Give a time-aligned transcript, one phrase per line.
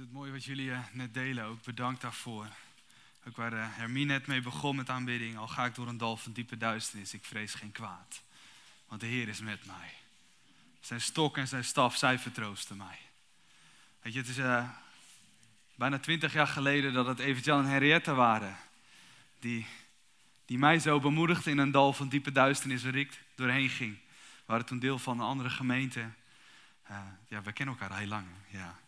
[0.00, 1.44] het mooi wat jullie eh, net delen.
[1.44, 2.46] Ook bedankt daarvoor.
[3.28, 5.38] Ook waar uh, Hermine net mee begon met aanbidding.
[5.38, 8.22] Al ga ik door een dal van diepe duisternis, ik vrees geen kwaad.
[8.88, 9.92] Want de Heer is met mij.
[10.80, 12.98] Zijn stok en zijn staf, zij vertroosten mij.
[14.02, 14.68] Weet je, het is uh,
[15.74, 18.56] bijna twintig jaar geleden dat het Evert-Jan en Henriette waren.
[19.38, 19.66] Die,
[20.44, 23.94] die mij zo bemoedigden in een dal van diepe duisternis waar ik doorheen ging.
[24.16, 26.10] We waren toen deel van een andere gemeente.
[27.28, 28.26] Ja, we kennen elkaar heel lang.
[28.48, 28.78] Ja.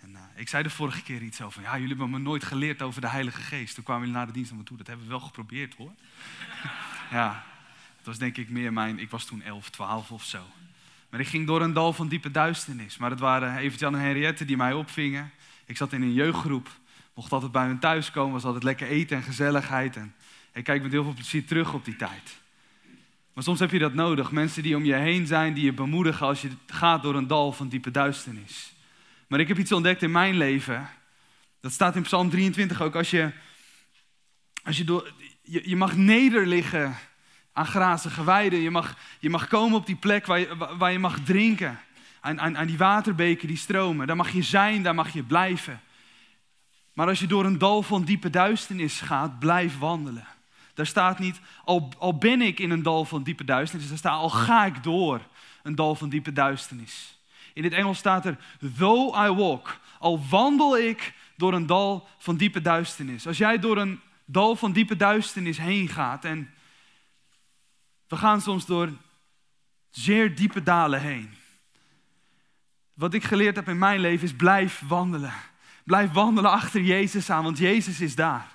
[0.00, 2.82] En uh, ik zei de vorige keer iets over, ja, jullie hebben me nooit geleerd
[2.82, 3.74] over de Heilige Geest.
[3.74, 5.92] Toen kwamen jullie na de dienst naar me toe, dat hebben we wel geprobeerd hoor.
[7.18, 7.44] ja,
[7.96, 10.42] het was denk ik meer mijn, ik was toen 11, 12 of zo.
[11.10, 12.96] Maar ik ging door een dal van diepe duisternis.
[12.96, 15.30] Maar het waren Evert-Jan en Henriette die mij opvingen.
[15.64, 16.68] Ik zat in een jeugdgroep,
[17.14, 19.96] mocht altijd bij hun thuis komen, was altijd lekker eten en gezelligheid.
[19.96, 20.14] En
[20.52, 22.36] ik kijk met heel veel plezier terug op die tijd.
[23.32, 26.26] Maar soms heb je dat nodig, mensen die om je heen zijn, die je bemoedigen
[26.26, 28.72] als je gaat door een dal van diepe duisternis.
[29.26, 30.88] Maar ik heb iets ontdekt in mijn leven.
[31.60, 32.94] Dat staat in Psalm 23 ook.
[32.94, 33.32] Als je,
[34.64, 36.96] als je, door, je, je mag nederliggen
[37.52, 38.58] aan grazige weiden.
[38.58, 41.80] Je mag, je mag komen op die plek waar je, waar je mag drinken.
[42.20, 44.06] Aan, aan, aan die waterbeken die stromen.
[44.06, 45.80] Daar mag je zijn, daar mag je blijven.
[46.92, 50.26] Maar als je door een dal van diepe duisternis gaat, blijf wandelen.
[50.74, 54.20] Daar staat niet, al, al ben ik in een dal van diepe duisternis, daar staat
[54.20, 55.20] al ga ik door
[55.62, 57.15] een dal van diepe duisternis.
[57.56, 58.38] In het Engels staat er,
[58.78, 63.26] though I walk, al wandel ik door een dal van diepe duisternis.
[63.26, 66.50] Als jij door een dal van diepe duisternis heen gaat en
[68.08, 68.88] we gaan soms door
[69.90, 71.34] zeer diepe dalen heen.
[72.94, 75.32] Wat ik geleerd heb in mijn leven is blijf wandelen.
[75.84, 78.48] Blijf wandelen achter Jezus aan, want Jezus is daar.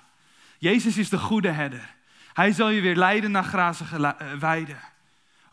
[0.58, 1.94] Jezus is de goede herder.
[2.32, 4.78] Hij zal je weer leiden naar grazige eh, weiden.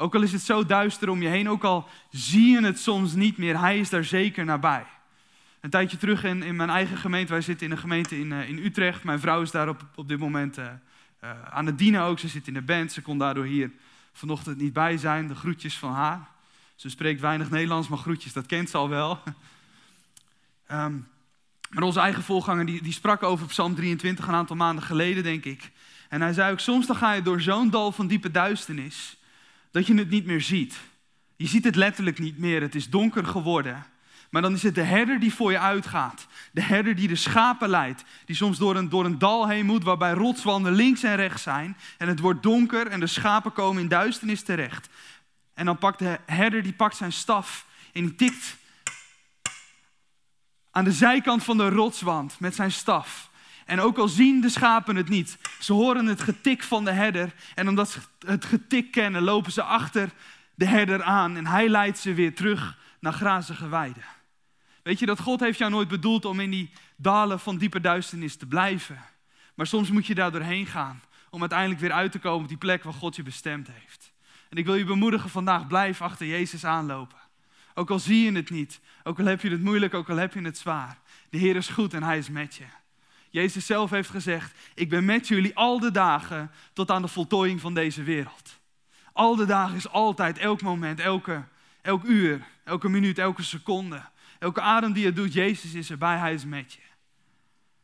[0.01, 3.13] Ook al is het zo duister om je heen, ook al zie je het soms
[3.13, 4.85] niet meer, hij is daar zeker nabij.
[5.59, 8.49] Een tijdje terug in, in mijn eigen gemeente, wij zitten in een gemeente in, uh,
[8.49, 9.03] in Utrecht.
[9.03, 10.65] Mijn vrouw is daar op, op dit moment uh,
[11.23, 12.19] uh, aan het dienen ook.
[12.19, 13.71] Ze zit in de band, ze kon daardoor hier
[14.13, 15.27] vanochtend niet bij zijn.
[15.27, 16.27] De groetjes van haar.
[16.75, 19.19] Ze spreekt weinig Nederlands, maar groetjes, dat kent ze al wel.
[20.71, 21.07] um,
[21.73, 25.45] maar onze eigen voorganger die, die sprak over Psalm 23 een aantal maanden geleden, denk
[25.45, 25.71] ik.
[26.09, 29.17] En hij zei ook, soms dan ga je door zo'n dal van diepe duisternis
[29.71, 30.79] dat je het niet meer ziet.
[31.35, 32.61] Je ziet het letterlijk niet meer.
[32.61, 33.85] Het is donker geworden.
[34.29, 36.27] Maar dan is het de herder die voor je uitgaat.
[36.51, 38.03] De herder die de schapen leidt.
[38.25, 41.77] Die soms door een, door een dal heen moet waarbij rotswanden links en rechts zijn.
[41.97, 44.89] En het wordt donker en de schapen komen in duisternis terecht.
[45.53, 48.57] En dan pakt de herder die pakt zijn staf en die tikt
[50.71, 53.28] aan de zijkant van de rotswand met zijn staf.
[53.69, 57.33] En ook al zien de schapen het niet, ze horen het getik van de herder.
[57.55, 60.09] En omdat ze het getik kennen, lopen ze achter
[60.55, 61.37] de herder aan.
[61.37, 64.03] En hij leidt ze weer terug naar grazige weiden.
[64.83, 68.35] Weet je dat God heeft jou nooit bedoeld om in die dalen van diepe duisternis
[68.35, 69.01] te blijven.
[69.55, 72.57] Maar soms moet je daar doorheen gaan om uiteindelijk weer uit te komen op die
[72.57, 74.11] plek waar God je bestemd heeft.
[74.49, 77.17] En ik wil je bemoedigen vandaag, blijf achter Jezus aanlopen.
[77.73, 80.33] Ook al zie je het niet, ook al heb je het moeilijk, ook al heb
[80.33, 80.97] je het zwaar.
[81.29, 82.78] De Heer is goed en Hij is met je.
[83.29, 87.61] Jezus zelf heeft gezegd, ik ben met jullie al de dagen tot aan de voltooiing
[87.61, 88.59] van deze wereld.
[89.13, 91.43] Al de dagen is altijd, elk moment, elke,
[91.81, 94.01] elk uur, elke minuut, elke seconde.
[94.39, 96.79] Elke adem die je doet, Jezus is erbij, Hij is met je.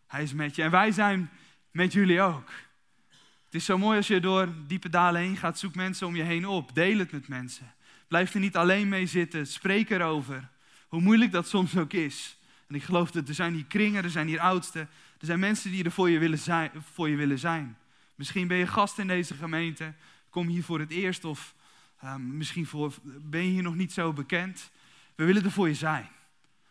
[0.07, 1.29] Hij is met je en wij zijn
[1.71, 2.49] met jullie ook.
[3.45, 6.23] Het is zo mooi als je door diepe dalen heen gaat, zoek mensen om je
[6.23, 7.73] heen op, deel het met mensen.
[8.07, 10.49] Blijf er niet alleen mee zitten, spreek erover.
[10.87, 12.37] Hoe moeilijk dat soms ook is.
[12.67, 14.89] En ik geloof dat er zijn hier kringen, er zijn hier oudsten,
[15.19, 16.71] er zijn mensen die er voor je willen zijn.
[16.93, 17.77] Voor je willen zijn.
[18.15, 19.93] Misschien ben je gast in deze gemeente,
[20.29, 21.55] kom hier voor het eerst of
[22.03, 24.71] uh, misschien voor, ben je hier nog niet zo bekend.
[25.15, 26.09] We willen er voor je zijn.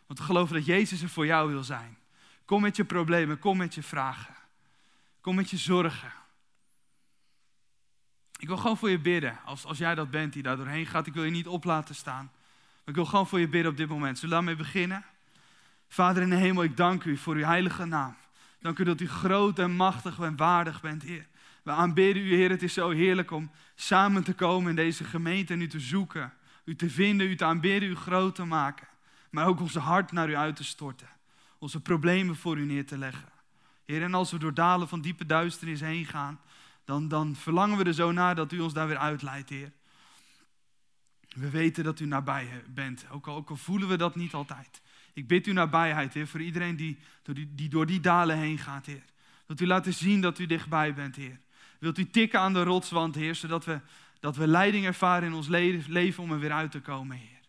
[0.06, 1.96] Want we geloven dat Jezus er voor jou wil zijn.
[2.44, 4.34] Kom met je problemen, kom met je vragen.
[5.20, 6.12] Kom met je zorgen.
[8.38, 9.38] Ik wil gewoon voor je bidden.
[9.44, 11.94] Als, als jij dat bent die daar doorheen gaat, ik wil je niet op laten
[11.94, 12.24] staan.
[12.24, 14.18] Maar ik wil gewoon voor je bidden op dit moment.
[14.18, 15.04] Zullen we daarmee beginnen?
[15.88, 18.16] Vader in de hemel, ik dank u voor uw heilige naam.
[18.64, 21.26] Dank u dat u groot en machtig en waardig bent, Heer.
[21.62, 22.50] We aanbidden u, Heer.
[22.50, 26.32] Het is zo heerlijk om samen te komen in deze gemeente en u te zoeken.
[26.64, 28.86] U te vinden, u te aanbidden, u groot te maken.
[29.30, 31.08] Maar ook onze hart naar u uit te storten.
[31.58, 33.28] Onze problemen voor u neer te leggen.
[33.84, 36.40] Heer, en als we door dalen van diepe duisternis heen gaan,
[36.84, 39.72] dan, dan verlangen we er zo naar dat u ons daar weer uitleidt, Heer.
[41.28, 44.80] We weten dat u nabij bent, ook al, ook al voelen we dat niet altijd.
[45.14, 48.58] Ik bid u nabijheid, Heer, voor iedereen die door die, die door die dalen heen
[48.58, 49.02] gaat, Heer.
[49.46, 51.38] Dat u laat zien dat u dichtbij bent, Heer.
[51.78, 53.80] Wilt u tikken aan de rotswand, Heer, zodat we,
[54.20, 55.48] dat we leiding ervaren in ons
[55.86, 57.40] leven om er weer uit te komen, Heer.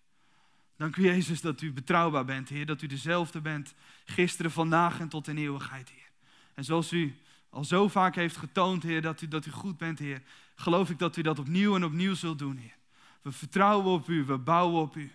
[0.77, 2.65] Dank u Jezus dat u betrouwbaar bent, Heer.
[2.65, 3.73] Dat u dezelfde bent
[4.05, 6.09] gisteren, vandaag en tot in eeuwigheid, Heer.
[6.53, 7.15] En zoals u
[7.49, 10.21] al zo vaak heeft getoond, Heer, dat u, dat u goed bent, Heer,
[10.55, 12.75] geloof ik dat u dat opnieuw en opnieuw zult doen, Heer.
[13.21, 15.11] We vertrouwen op u, we bouwen op u.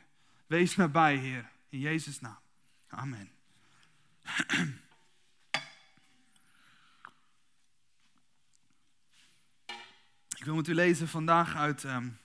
[0.46, 2.38] Wees nabij, Heer, in Jezus' naam.
[2.88, 3.30] Amen.
[10.36, 12.18] Ik wil met u lezen vandaag uit um,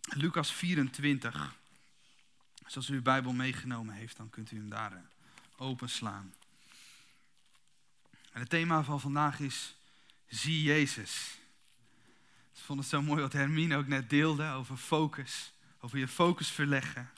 [0.00, 1.54] Lucas 24.
[2.64, 4.98] Dus als u uw Bijbel meegenomen heeft, dan kunt u hem daar uh,
[5.56, 6.34] openslaan.
[8.32, 9.74] En het thema van vandaag is
[10.26, 11.38] Zie Jezus.
[12.54, 15.52] Ik vond het zo mooi wat Hermine ook net deelde over focus.
[15.80, 17.10] Over je focus verleggen.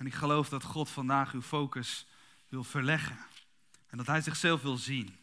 [0.00, 2.06] En ik geloof dat God vandaag uw focus
[2.48, 3.18] wil verleggen.
[3.86, 5.16] En dat Hij zichzelf wil zien.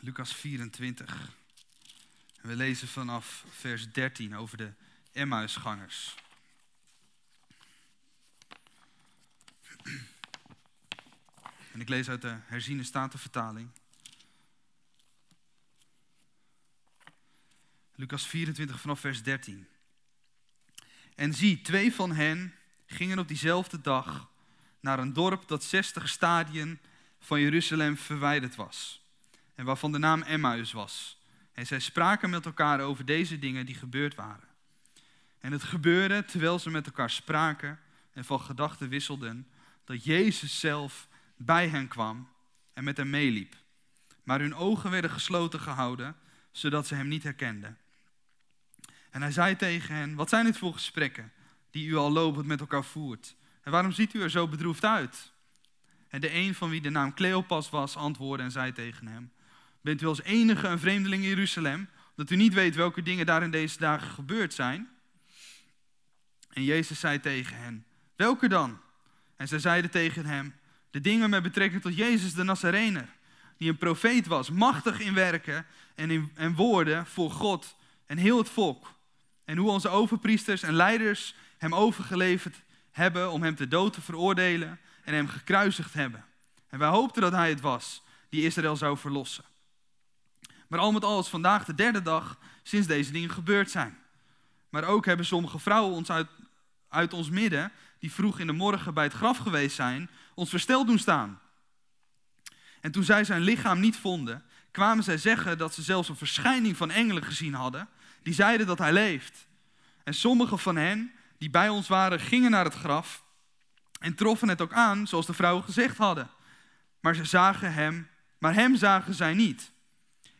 [0.00, 1.32] Lucas 24.
[2.40, 4.72] En we lezen vanaf vers 13 over de
[5.12, 6.14] Emmausgangers.
[11.72, 13.70] En ik lees uit de herziene statenvertaling.
[17.94, 19.68] Lucas 24 vanaf vers 13.
[21.14, 22.54] En zie, twee van hen
[22.86, 24.28] gingen op diezelfde dag
[24.80, 26.78] naar een dorp dat 60 stadien
[27.18, 29.02] van Jeruzalem verwijderd was.
[29.54, 31.22] En waarvan de naam Emmaus was.
[31.52, 34.48] En zij spraken met elkaar over deze dingen die gebeurd waren.
[35.40, 37.78] En het gebeurde terwijl ze met elkaar spraken
[38.12, 39.46] en van gedachten wisselden,
[39.84, 42.28] dat Jezus zelf bij hen kwam
[42.72, 43.56] en met hen meeliep.
[44.22, 46.16] Maar hun ogen werden gesloten gehouden,
[46.50, 47.78] zodat ze hem niet herkenden.
[49.14, 51.32] En hij zei tegen hen: Wat zijn dit voor gesprekken
[51.70, 53.34] die u al lopend met elkaar voert?
[53.62, 55.32] En waarom ziet u er zo bedroefd uit?
[56.08, 59.32] En de een van wie de naam Cleopas was, antwoordde en zei tegen hem:
[59.80, 63.42] Bent u als enige een vreemdeling in Jeruzalem, dat u niet weet welke dingen daar
[63.42, 64.88] in deze dagen gebeurd zijn?
[66.50, 67.84] En Jezus zei tegen hen:
[68.16, 68.80] Welke dan?
[69.36, 70.54] En zij zeiden tegen hem:
[70.90, 73.08] De dingen met betrekking tot Jezus de Nazarener,
[73.56, 77.76] die een profeet was, machtig in werken en, in, en woorden voor God
[78.06, 78.92] en heel het volk.
[79.44, 82.56] En hoe onze overpriesters en leiders hem overgeleverd
[82.90, 86.24] hebben om hem te dood te veroordelen en hem gekruisigd hebben.
[86.68, 89.44] En wij hoopten dat hij het was die Israël zou verlossen.
[90.68, 93.98] Maar al met al is vandaag de derde dag sinds deze dingen gebeurd zijn.
[94.68, 96.28] Maar ook hebben sommige vrouwen ons uit,
[96.88, 100.86] uit ons midden, die vroeg in de morgen bij het graf geweest zijn, ons versteld
[100.86, 101.40] doen staan.
[102.80, 106.76] En toen zij zijn lichaam niet vonden, kwamen zij zeggen dat ze zelfs een verschijning
[106.76, 107.88] van engelen gezien hadden,
[108.24, 109.46] die zeiden dat hij leeft.
[110.04, 113.24] En sommige van hen, die bij ons waren, gingen naar het graf
[113.98, 116.30] en troffen het ook aan, zoals de vrouwen gezegd hadden.
[117.00, 119.70] Maar ze zagen hem, maar hem zagen zij niet.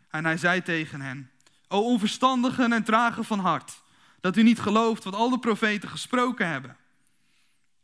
[0.09, 1.31] En hij zei tegen hen,
[1.69, 3.83] o onverstandigen en tragen van hart,
[4.21, 6.77] dat u niet gelooft wat al de profeten gesproken hebben.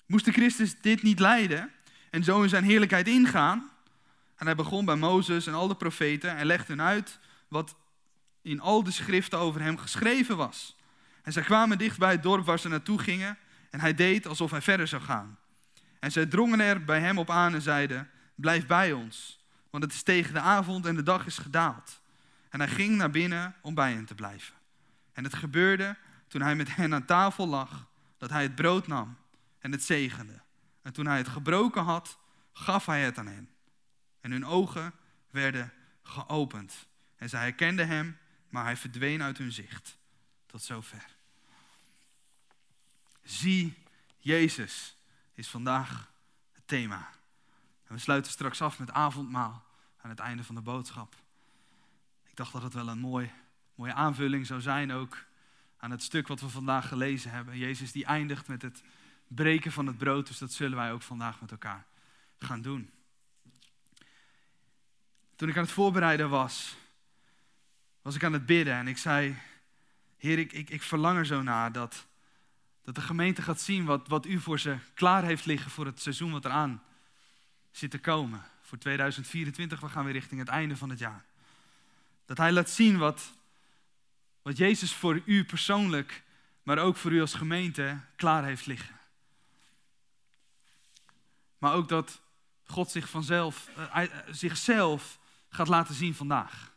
[0.06, 1.70] Moest de Christus dit niet leiden
[2.10, 3.70] en zo in zijn heerlijkheid ingaan?
[4.36, 7.18] En hij begon bij Mozes en al de profeten en legde hen uit
[7.48, 7.74] wat
[8.42, 10.76] in al de schriften over hem geschreven was.
[11.22, 13.38] En zij kwamen dicht bij het dorp waar ze naartoe gingen
[13.70, 15.38] en hij deed alsof hij verder zou gaan.
[15.98, 19.92] En zij drongen er bij hem op aan en zeiden, blijf bij ons, want het
[19.92, 22.00] is tegen de avond en de dag is gedaald.
[22.48, 24.54] En hij ging naar binnen om bij hen te blijven.
[25.12, 25.96] En het gebeurde
[26.28, 27.86] toen hij met hen aan tafel lag,
[28.18, 29.16] dat hij het brood nam
[29.58, 30.40] en het zegende.
[30.82, 32.18] En toen hij het gebroken had,
[32.52, 33.48] gaf hij het aan hen.
[34.20, 34.92] En hun ogen
[35.30, 36.88] werden geopend.
[37.16, 38.16] En zij herkenden hem,
[38.50, 39.98] maar hij verdween uit hun zicht.
[40.46, 41.06] Tot zover.
[43.22, 43.74] Zie
[44.18, 44.96] Jezus
[45.34, 46.12] is vandaag
[46.52, 47.10] het thema.
[47.84, 49.64] En we sluiten straks af met avondmaal
[50.00, 51.14] aan het einde van de boodschap.
[52.26, 53.30] Ik dacht dat het wel een mooi,
[53.74, 55.24] mooie aanvulling zou zijn ook
[55.76, 57.58] aan het stuk wat we vandaag gelezen hebben.
[57.58, 58.82] Jezus die eindigt met het
[59.26, 61.86] breken van het brood, dus dat zullen wij ook vandaag met elkaar
[62.38, 62.90] gaan doen.
[65.36, 66.76] Toen ik aan het voorbereiden was,
[68.02, 69.36] was ik aan het bidden en ik zei,
[70.16, 72.06] Heer, ik, ik, ik verlang er zo naar dat,
[72.84, 76.00] dat de gemeente gaat zien wat, wat u voor ze klaar heeft liggen voor het
[76.00, 76.82] seizoen wat eraan
[77.70, 78.42] zit te komen.
[78.62, 81.24] Voor 2024, we gaan weer richting het einde van het jaar.
[82.24, 83.32] Dat hij laat zien wat,
[84.42, 86.22] wat Jezus voor u persoonlijk,
[86.62, 88.98] maar ook voor u als gemeente klaar heeft liggen.
[91.58, 92.20] Maar ook dat
[92.64, 96.69] God zich vanzelf, uh, zichzelf gaat laten zien vandaag.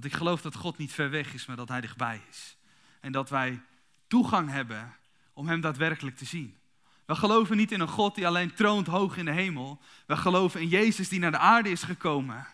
[0.00, 2.56] Want ik geloof dat God niet ver weg is, maar dat Hij dichtbij is.
[3.00, 3.62] En dat wij
[4.06, 4.96] toegang hebben
[5.32, 6.56] om Hem daadwerkelijk te zien.
[7.04, 9.80] We geloven niet in een God die alleen troont hoog in de hemel.
[10.06, 12.46] We geloven in Jezus die naar de aarde is gekomen.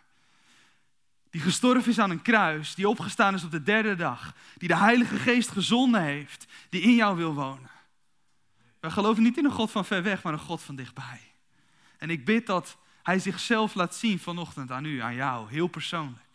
[1.30, 4.76] Die gestorven is aan een kruis, die opgestaan is op de derde dag, die de
[4.76, 7.70] Heilige Geest gezonden heeft, die in jou wil wonen.
[8.80, 11.20] Wij geloven niet in een God van ver weg, maar een God van dichtbij.
[11.98, 16.25] En ik bid dat Hij zichzelf laat zien vanochtend aan u, aan jou, heel persoonlijk.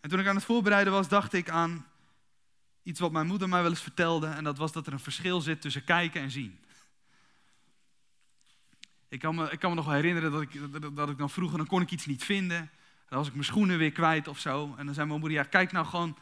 [0.00, 1.86] En toen ik aan het voorbereiden was, dacht ik aan
[2.82, 4.26] iets wat mijn moeder mij wel eens vertelde.
[4.26, 6.58] En dat was dat er een verschil zit tussen kijken en zien.
[9.08, 10.60] Ik kan me, ik kan me nog wel herinneren dat ik,
[10.96, 12.70] dat, ik dan vroeger, dan kon ik iets niet vinden.
[13.08, 14.74] Dan was ik mijn schoenen weer kwijt of zo.
[14.76, 16.16] En dan zei mijn moeder, ja kijk nou gewoon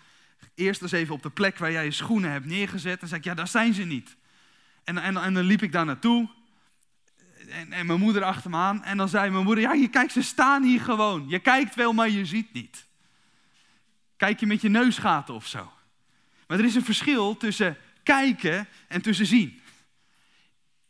[0.55, 3.01] eerst eens even op de plek waar jij je schoenen hebt neergezet.
[3.01, 4.17] En zei ik, ja daar zijn ze niet.
[4.85, 6.29] En, en, en dan liep ik daar naartoe.
[7.49, 8.85] En, en mijn moeder achter me aan.
[8.85, 11.29] En dan zei mijn moeder, ja je kijkt, ze staan hier gewoon.
[11.29, 12.88] Je kijkt wel, maar je ziet niet.
[14.19, 15.73] Kijk je met je neusgaten of zo.
[16.47, 19.61] Maar er is een verschil tussen kijken en tussen zien.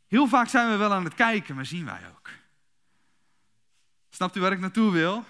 [0.07, 2.31] Heel vaak zijn we wel aan het kijken, maar zien wij ook.
[4.11, 5.25] Snapt u waar ik naartoe wil?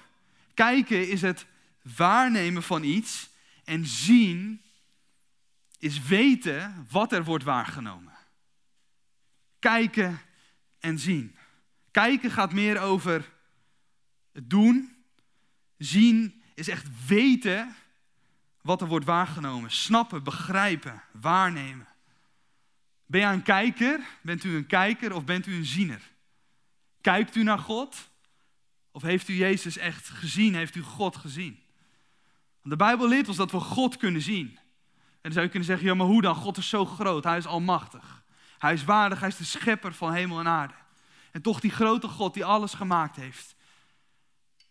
[0.55, 1.47] Kijken is het
[1.97, 3.29] waarnemen van iets
[3.65, 4.63] en zien
[5.79, 8.17] is weten wat er wordt waargenomen.
[9.59, 10.21] Kijken
[10.79, 11.37] en zien.
[11.91, 13.33] Kijken gaat meer over
[14.33, 14.97] het doen.
[15.79, 17.77] Zien is echt weten
[18.69, 19.71] wat er wordt waargenomen.
[19.71, 21.87] Snappen, begrijpen, waarnemen.
[23.07, 24.01] Ben jij een kijker?
[24.23, 26.01] Bent u een kijker of bent u een ziener?
[27.01, 28.11] Kijkt u naar God?
[28.91, 30.55] Of heeft u Jezus echt gezien?
[30.55, 31.63] Heeft u God gezien?
[32.63, 34.49] de Bijbel leert ons dat we God kunnen zien.
[34.49, 36.35] En dan zou je kunnen zeggen, ja maar hoe dan?
[36.35, 38.23] God is zo groot, hij is almachtig.
[38.59, 40.75] Hij is waardig, hij is de schepper van hemel en aarde.
[41.33, 43.57] En toch die grote God die alles gemaakt heeft.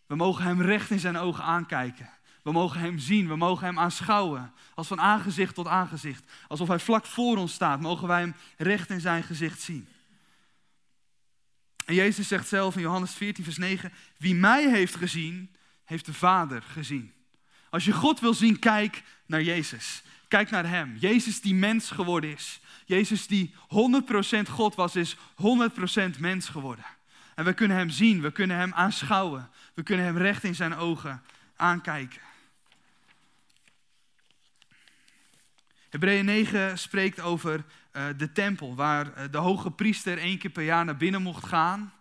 [0.06, 2.17] We mogen hem recht in zijn ogen aankijken.
[2.48, 4.52] We mogen Hem zien, we mogen Hem aanschouwen.
[4.74, 6.24] Als van aangezicht tot aangezicht.
[6.46, 9.88] Alsof Hij vlak voor ons staat, mogen wij Hem recht in zijn gezicht zien.
[11.84, 15.50] En Jezus zegt zelf in Johannes 14, vers 9: Wie mij heeft gezien,
[15.84, 17.12] heeft de Vader gezien.
[17.70, 20.02] Als je God wil zien, kijk naar Jezus.
[20.28, 20.96] Kijk naar Hem.
[20.96, 22.60] Jezus die mens geworden is.
[22.84, 23.54] Jezus die
[24.46, 26.84] 100% God was, is 100% mens geworden.
[27.34, 29.50] En we kunnen Hem zien, we kunnen Hem aanschouwen.
[29.74, 31.22] We kunnen Hem recht in zijn ogen
[31.56, 32.26] aankijken.
[35.88, 40.64] Hebreeën 9 spreekt over uh, de tempel, waar uh, de hoge priester één keer per
[40.64, 41.92] jaar naar binnen mocht gaan.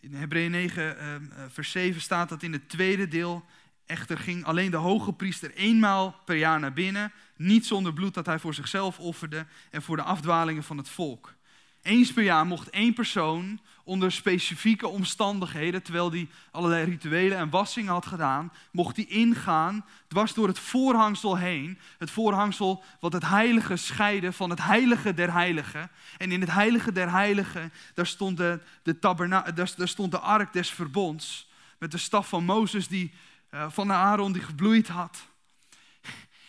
[0.00, 3.44] In Hebreeën 9, uh, ehm, eh, vers 7 staat dat in het tweede deel.
[3.86, 8.26] Echter ging alleen de hoge priester eenmaal per jaar naar binnen, niet zonder bloed dat
[8.26, 11.34] hij voor zichzelf offerde en voor de afdwalingen van het volk.
[11.82, 17.92] Eens per jaar mocht één persoon onder specifieke omstandigheden, terwijl hij allerlei rituelen en wassingen
[17.92, 21.78] had gedaan, mocht hij ingaan dwars door het voorhangsel heen.
[21.98, 25.90] Het voorhangsel wat het heilige scheidde van het heilige der heiligen.
[26.18, 28.98] En in het heilige der heiligen, daar stond de, de,
[29.54, 31.48] daar stond de ark des verbonds.
[31.78, 33.12] Met de staf van Mozes die,
[33.50, 35.26] uh, van Aaron die gebloeid had.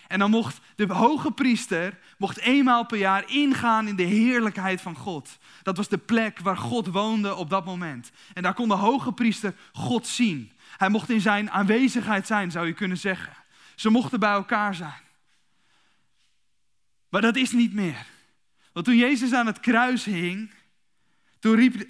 [0.10, 4.96] En dan mocht de hoge priester mocht eenmaal per jaar ingaan in de heerlijkheid van
[4.96, 5.38] God.
[5.64, 8.12] Dat was de plek waar God woonde op dat moment.
[8.34, 10.52] En daar kon de hoge priester God zien.
[10.78, 13.34] Hij mocht in zijn aanwezigheid zijn, zou je kunnen zeggen.
[13.76, 15.02] Ze mochten bij elkaar zijn.
[17.10, 18.06] Maar dat is niet meer.
[18.74, 20.52] Want toen Jezus aan het kruis hing,
[21.40, 21.88] toen riep,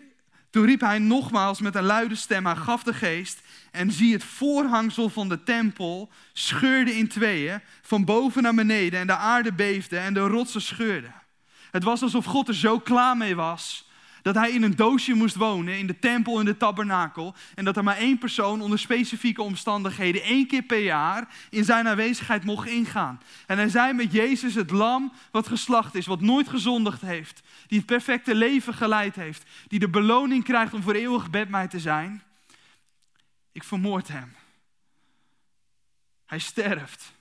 [0.50, 3.42] toen riep hij nogmaals met een luide stem, hij gaf de geest.
[3.72, 9.00] En zie het voorhangsel van de tempel scheurde in tweeën, van boven naar beneden.
[9.00, 11.14] En de aarde beefde en de rotsen scheurden.
[11.72, 13.89] Het was alsof God er zo klaar mee was
[14.22, 17.36] dat hij in een doosje moest wonen, in de tempel, in de tabernakel.
[17.56, 21.88] En dat er maar één persoon onder specifieke omstandigheden één keer per jaar in zijn
[21.88, 23.22] aanwezigheid mocht ingaan.
[23.48, 27.42] En hij zei met Jezus het lam wat geslacht is, wat nooit gezondigd heeft.
[27.68, 29.44] Die het perfecte leven geleid heeft.
[29.68, 32.24] Die de beloning krijgt om voor eeuwig bij mij te zijn.
[33.52, 34.36] Ik vermoord hem.
[36.26, 37.14] Hij sterft.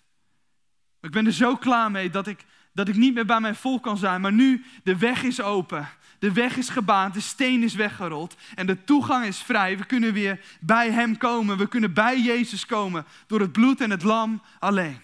[1.01, 3.83] Ik ben er zo klaar mee dat ik, dat ik niet meer bij mijn volk
[3.83, 4.21] kan zijn.
[4.21, 5.89] Maar nu, de weg is open.
[6.19, 9.79] De weg is gebaand, de steen is weggerold en de toegang is vrij.
[9.79, 11.59] We kunnen weer bij Hem komen.
[11.59, 15.01] We kunnen bij Jezus komen door het bloed en het lam alleen.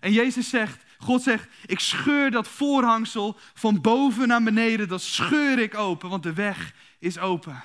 [0.00, 5.58] En Jezus zegt, God zegt, ik scheur dat voorhangsel van boven naar beneden, dat scheur
[5.58, 7.62] ik open, want de weg is open.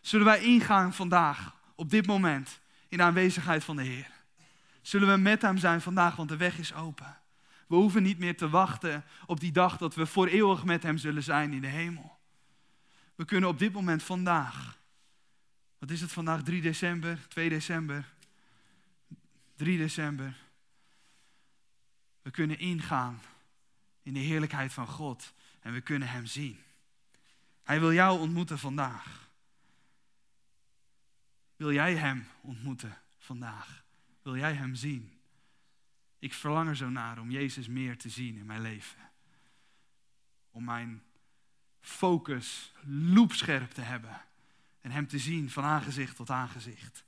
[0.00, 4.10] Zullen wij ingaan vandaag, op dit moment, in de aanwezigheid van de Heer?
[4.82, 7.19] Zullen we met Hem zijn vandaag, want de weg is open.
[7.70, 10.98] We hoeven niet meer te wachten op die dag dat we voor eeuwig met Hem
[10.98, 12.18] zullen zijn in de hemel.
[13.14, 14.78] We kunnen op dit moment vandaag,
[15.78, 18.14] wat is het vandaag, 3 december, 2 december,
[19.56, 20.36] 3 december.
[22.22, 23.20] We kunnen ingaan
[24.02, 26.58] in de heerlijkheid van God en we kunnen Hem zien.
[27.62, 29.28] Hij wil jou ontmoeten vandaag.
[31.56, 33.84] Wil jij Hem ontmoeten vandaag?
[34.22, 35.19] Wil jij Hem zien?
[36.20, 39.08] Ik verlang er zo naar om Jezus meer te zien in mijn leven.
[40.52, 41.02] om mijn
[41.80, 44.22] focus loepscherp te hebben
[44.80, 47.04] en Hem te zien van aangezicht tot aangezicht.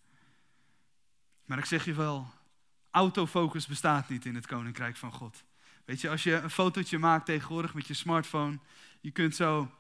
[1.45, 2.33] Maar ik zeg je wel,
[2.91, 5.45] autofocus bestaat niet in het Koninkrijk van God.
[5.85, 8.59] Weet je, als je een fotootje maakt tegenwoordig met je smartphone,
[9.01, 9.71] je kunt zo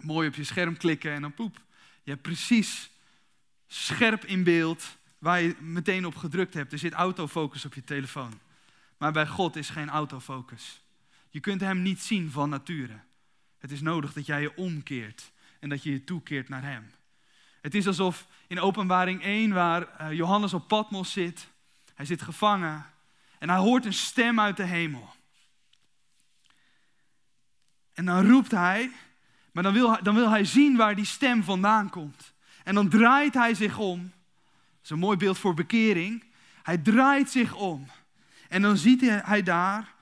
[0.00, 1.62] mooi op je scherm klikken en dan poep.
[2.02, 2.90] Je hebt precies
[3.66, 6.72] scherp in beeld waar je meteen op gedrukt hebt.
[6.72, 8.40] Er zit autofocus op je telefoon.
[8.98, 10.82] Maar bij God is geen autofocus.
[11.30, 13.00] Je kunt Hem niet zien van nature.
[13.58, 16.90] Het is nodig dat jij je omkeert en dat je je toekeert naar Hem.
[17.60, 21.48] Het is alsof in Openbaring 1, waar eh, Johannes op Patmos zit,
[21.94, 22.86] hij zit gevangen
[23.38, 25.14] en hij hoort een stem uit de hemel.
[27.92, 28.90] En dan roept hij,
[29.52, 32.32] maar dan wil, hij, dan wil hij zien waar die stem vandaan komt.
[32.64, 34.00] En dan draait hij zich om.
[34.00, 36.24] Dat is een mooi beeld voor bekering.
[36.62, 37.86] Hij draait zich om.
[38.48, 39.94] En dan ziet hij daar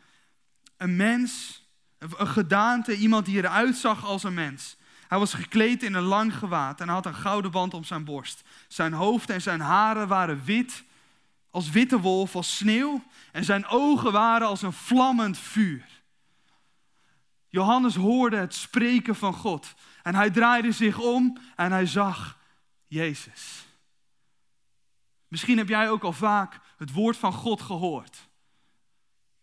[0.76, 1.62] een mens,
[1.98, 4.76] een gedaante, iemand die eruit zag als een mens.
[5.08, 8.42] Hij was gekleed in een lang gewaad en had een gouden band om zijn borst.
[8.68, 10.84] Zijn hoofd en zijn haren waren wit,
[11.50, 13.04] als witte wolf, als sneeuw.
[13.32, 15.84] En zijn ogen waren als een vlammend vuur.
[17.48, 19.74] Johannes hoorde het spreken van God.
[20.02, 22.38] En hij draaide zich om en hij zag
[22.86, 23.66] Jezus.
[25.28, 28.25] Misschien heb jij ook al vaak het woord van God gehoord.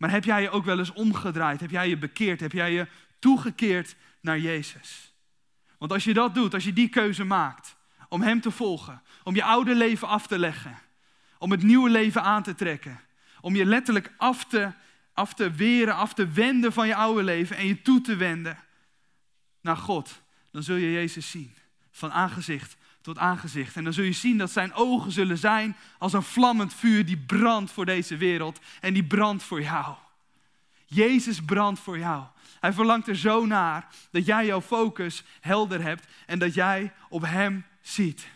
[0.03, 1.60] Maar heb jij je ook wel eens omgedraaid?
[1.60, 2.39] Heb jij je bekeerd?
[2.39, 2.88] Heb jij je
[3.19, 5.13] toegekeerd naar Jezus?
[5.77, 7.75] Want als je dat doet, als je die keuze maakt
[8.10, 10.77] om Hem te volgen, om je oude leven af te leggen,
[11.38, 13.00] om het nieuwe leven aan te trekken,
[13.41, 14.72] om je letterlijk af te,
[15.13, 18.57] af te weren, af te wenden van je oude leven en je toe te wenden
[19.62, 21.53] naar God, dan zul je Jezus zien.
[21.91, 23.75] Van aangezicht tot aangezicht.
[23.75, 27.17] En dan zul je zien dat zijn ogen zullen zijn als een vlammend vuur die
[27.17, 29.95] brandt voor deze wereld en die brandt voor jou.
[30.86, 32.24] Jezus brandt voor jou.
[32.60, 37.22] Hij verlangt er zo naar dat jij jouw focus helder hebt en dat jij op
[37.22, 38.27] Hem ziet.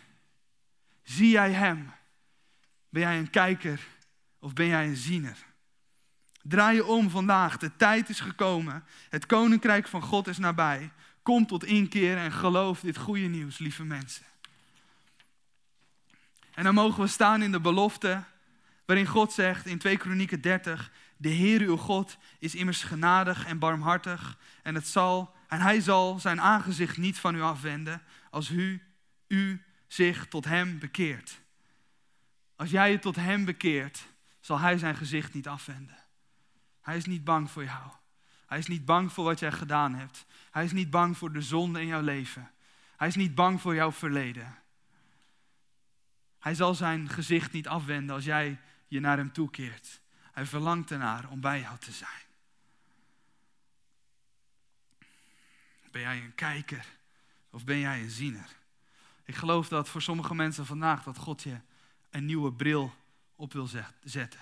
[1.02, 1.92] Zie jij Hem?
[2.88, 3.80] Ben jij een kijker
[4.38, 5.46] of ben jij een ziener?
[6.42, 7.56] Draai je om vandaag.
[7.56, 8.84] De tijd is gekomen.
[9.08, 10.90] Het koninkrijk van God is nabij.
[11.22, 14.24] Kom tot inkeer en geloof dit goede nieuws, lieve mensen.
[16.58, 18.24] En dan mogen we staan in de belofte
[18.86, 23.58] waarin God zegt in 2 Kronieken 30, de Heer uw God is immers genadig en
[23.58, 28.82] barmhartig en, het zal, en hij zal zijn aangezicht niet van u afwenden als u,
[29.28, 31.40] u zich tot hem bekeert.
[32.56, 34.06] Als jij je tot hem bekeert,
[34.40, 35.98] zal hij zijn gezicht niet afwenden.
[36.80, 37.90] Hij is niet bang voor jou.
[38.46, 40.26] Hij is niet bang voor wat jij gedaan hebt.
[40.50, 42.50] Hij is niet bang voor de zonde in jouw leven.
[42.96, 44.58] Hij is niet bang voor jouw verleden.
[46.48, 50.00] Hij zal zijn gezicht niet afwenden als jij je naar hem toekeert.
[50.32, 52.22] Hij verlangt ernaar om bij jou te zijn.
[55.90, 56.86] Ben jij een kijker
[57.50, 58.56] of ben jij een ziener?
[59.24, 61.60] Ik geloof dat voor sommige mensen vandaag dat God je
[62.10, 62.94] een nieuwe bril
[63.36, 63.68] op wil
[64.02, 64.40] zetten.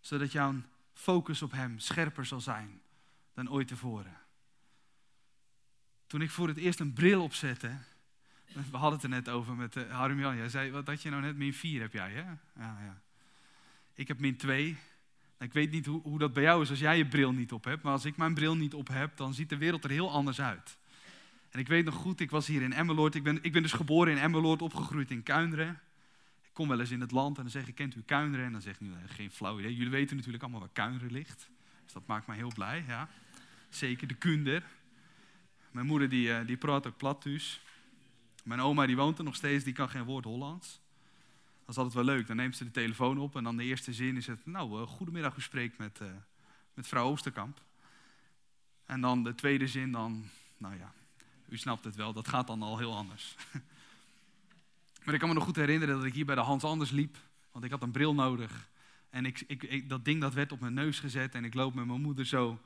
[0.00, 0.54] Zodat jouw
[0.92, 2.80] focus op Hem scherper zal zijn
[3.34, 4.18] dan ooit tevoren.
[6.06, 7.78] Toen ik voor het eerst een bril opzette,
[8.52, 10.34] we hadden het er net over met uh.
[10.36, 11.36] Jij zei, wat had je nou net?
[11.36, 12.20] Min 4 heb jij, hè?
[12.20, 13.00] Ja, ja.
[13.94, 14.76] Ik heb min 2.
[15.38, 17.64] Ik weet niet hoe, hoe dat bij jou is als jij je bril niet op
[17.64, 17.82] hebt.
[17.82, 20.40] Maar als ik mijn bril niet op heb, dan ziet de wereld er heel anders
[20.40, 20.78] uit.
[21.50, 23.14] En ik weet nog goed, ik was hier in Emmeloord.
[23.14, 25.80] Ik ben, ik ben dus geboren in Emmeloord, opgegroeid in Kuinderen.
[26.42, 28.46] Ik kom wel eens in het land en dan zeg ik, kent u Kuinderen?
[28.46, 29.74] En dan zegt hij, geen flauw idee.
[29.76, 31.50] Jullie weten natuurlijk allemaal waar Kuinderen ligt.
[31.84, 33.08] Dus dat maakt mij heel blij, ja.
[33.68, 34.62] Zeker de Kunder.
[35.70, 37.60] Mijn moeder die, eh, die praat ook plat dus.
[38.44, 40.80] Mijn oma die woont er nog steeds, die kan geen woord Hollands.
[41.60, 42.26] Dat is altijd wel leuk.
[42.26, 44.46] Dan neemt ze de telefoon op en dan de eerste zin is het...
[44.46, 46.08] Nou, uh, goedemiddag, u spreekt met, uh,
[46.74, 47.60] met vrouw Oosterkamp.
[48.84, 50.28] En dan de tweede zin dan...
[50.56, 50.92] Nou ja,
[51.48, 53.36] u snapt het wel, dat gaat dan al heel anders.
[55.04, 57.16] maar ik kan me nog goed herinneren dat ik hier bij de Hans Anders liep.
[57.52, 58.68] Want ik had een bril nodig.
[59.10, 61.86] En ik, ik, dat ding dat werd op mijn neus gezet en ik loop met
[61.86, 62.60] mijn moeder zo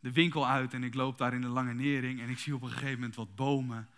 [0.00, 2.62] de winkel uit en ik loop daar in de lange nering en ik zie op
[2.62, 3.88] een gegeven moment wat bomen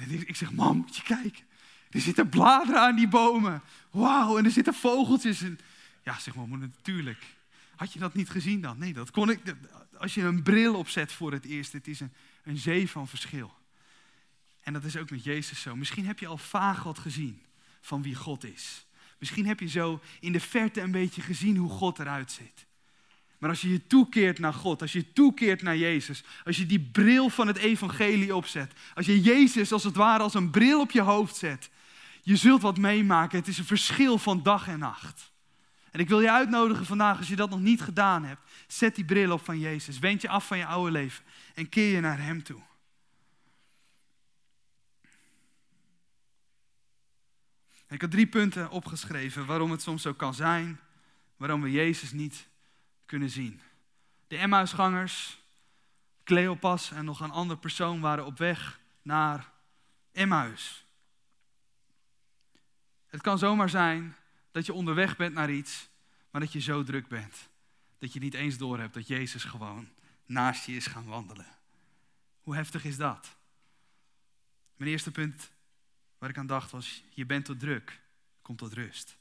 [0.00, 1.44] en ik zeg, mam, moet je kijken.
[1.90, 3.62] Er zitten bladeren aan die bomen.
[3.90, 5.42] Wauw, en er zitten vogeltjes.
[5.42, 5.58] En,
[6.02, 7.24] ja, zeg maar, natuurlijk.
[7.76, 8.78] Had je dat niet gezien dan?
[8.78, 9.40] Nee, dat kon ik.
[9.98, 12.12] Als je een bril opzet voor het eerst, het is een,
[12.44, 13.54] een zee van verschil.
[14.62, 15.76] En dat is ook met Jezus zo.
[15.76, 17.42] Misschien heb je al vaag wat gezien
[17.80, 18.86] van wie God is.
[19.18, 22.66] Misschien heb je zo in de verte een beetje gezien hoe God eruit ziet.
[23.42, 26.66] Maar als je je toekeert naar God, als je je toekeert naar Jezus, als je
[26.66, 30.80] die bril van het evangelie opzet, als je Jezus als het ware als een bril
[30.80, 31.70] op je hoofd zet,
[32.22, 33.38] je zult wat meemaken.
[33.38, 35.32] Het is een verschil van dag en nacht.
[35.90, 39.04] En ik wil je uitnodigen vandaag, als je dat nog niet gedaan hebt, zet die
[39.04, 39.98] bril op van Jezus.
[39.98, 41.24] Wend je af van je oude leven
[41.54, 42.60] en keer je naar Hem toe.
[47.88, 50.80] Ik had drie punten opgeschreven waarom het soms zo kan zijn,
[51.36, 52.50] waarom we Jezus niet
[53.12, 53.60] kunnen zien.
[54.26, 55.38] De Emmausgangers,
[56.24, 59.50] Cleopas en nog een andere persoon waren op weg naar
[60.12, 60.84] Emmaus.
[63.06, 64.16] Het kan zomaar zijn
[64.50, 65.88] dat je onderweg bent naar iets,
[66.30, 67.48] maar dat je zo druk bent
[67.98, 69.88] dat je niet eens doorhebt dat Jezus gewoon
[70.26, 71.58] naast je is gaan wandelen.
[72.40, 73.36] Hoe heftig is dat?
[74.76, 75.50] Mijn eerste punt
[76.18, 78.00] waar ik aan dacht was, je bent te druk,
[78.42, 79.16] kom tot rust.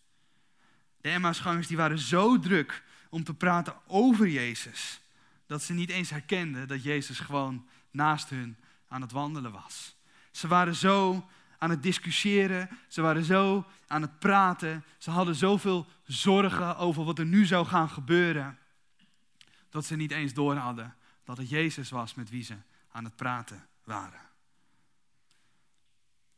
[0.97, 5.01] De Emmausgangers die waren zo druk om te praten over Jezus,
[5.45, 9.95] dat ze niet eens herkenden dat Jezus gewoon naast hun aan het wandelen was.
[10.31, 15.87] Ze waren zo aan het discussiëren, ze waren zo aan het praten, ze hadden zoveel
[16.03, 18.57] zorgen over wat er nu zou gaan gebeuren,
[19.69, 22.55] dat ze niet eens door hadden dat het Jezus was met wie ze
[22.91, 24.21] aan het praten waren.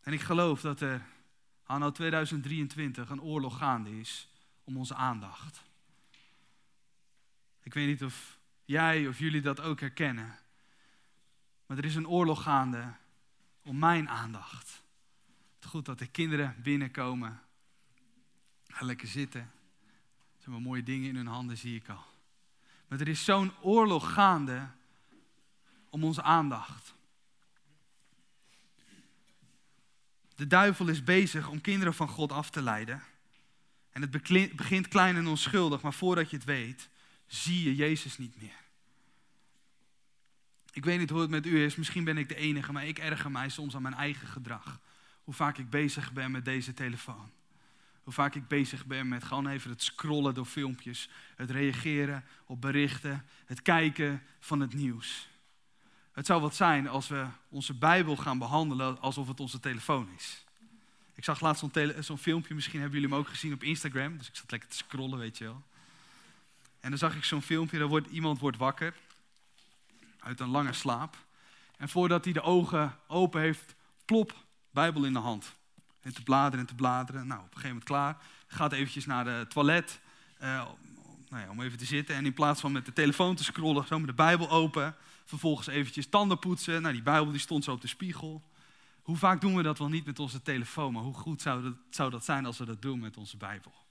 [0.01, 1.05] En ik geloof dat er
[1.63, 4.27] anno 2023 een oorlog gaande is
[4.63, 5.63] om onze aandacht.
[7.63, 10.39] Ik weet niet of jij of jullie dat ook herkennen.
[11.65, 12.93] Maar er is een oorlog gaande
[13.61, 14.83] om mijn aandacht.
[15.55, 17.41] Het goed dat de kinderen binnenkomen.
[18.67, 19.51] Ga lekker zitten.
[20.37, 22.03] Ze hebben mooie dingen in hun handen, zie ik al.
[22.87, 24.67] Maar er is zo'n oorlog gaande
[25.89, 26.93] om onze aandacht.
[30.35, 33.03] De duivel is bezig om kinderen van God af te leiden.
[33.91, 34.11] En het
[34.55, 36.89] begint klein en onschuldig, maar voordat je het weet,
[37.33, 38.61] zie je Jezus niet meer.
[40.71, 42.99] Ik weet niet hoe het met u is, misschien ben ik de enige, maar ik
[42.99, 44.79] erger mij soms aan mijn eigen gedrag.
[45.23, 47.31] Hoe vaak ik bezig ben met deze telefoon.
[48.03, 52.61] Hoe vaak ik bezig ben met gewoon even het scrollen door filmpjes, het reageren op
[52.61, 55.27] berichten, het kijken van het nieuws.
[56.11, 60.45] Het zou wat zijn als we onze Bijbel gaan behandelen alsof het onze telefoon is.
[61.15, 61.65] Ik zag laatst
[61.99, 64.17] zo'n filmpje, misschien hebben jullie hem ook gezien op Instagram.
[64.17, 65.63] Dus ik zat lekker te scrollen, weet je wel.
[66.83, 68.93] En dan zag ik zo'n filmpje, daar wordt, iemand wordt wakker
[70.19, 71.17] uit een lange slaap.
[71.77, 74.35] En voordat hij de ogen open heeft, plop,
[74.71, 75.53] Bijbel in de hand.
[76.01, 77.27] En te bladeren en te bladeren.
[77.27, 78.17] Nou, op een gegeven moment klaar.
[78.47, 79.99] Gaat eventjes naar de toilet
[80.41, 80.65] uh,
[81.29, 82.15] nou ja, om even te zitten.
[82.15, 84.95] En in plaats van met de telefoon te scrollen, zo met de Bijbel open.
[85.25, 86.81] Vervolgens eventjes tanden poetsen.
[86.81, 88.43] Nou, die Bijbel die stond zo op de spiegel.
[89.01, 90.93] Hoe vaak doen we dat wel niet met onze telefoon?
[90.93, 93.82] Maar hoe goed zou zou dat zijn als we dat doen met onze Bijbel?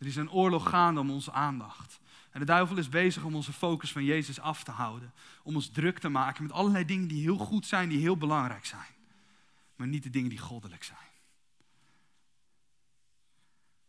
[0.00, 2.00] Er is een oorlog gaande om onze aandacht.
[2.30, 5.12] En de duivel is bezig om onze focus van Jezus af te houden.
[5.42, 8.64] Om ons druk te maken met allerlei dingen die heel goed zijn, die heel belangrijk
[8.64, 8.94] zijn.
[9.76, 11.08] Maar niet de dingen die goddelijk zijn.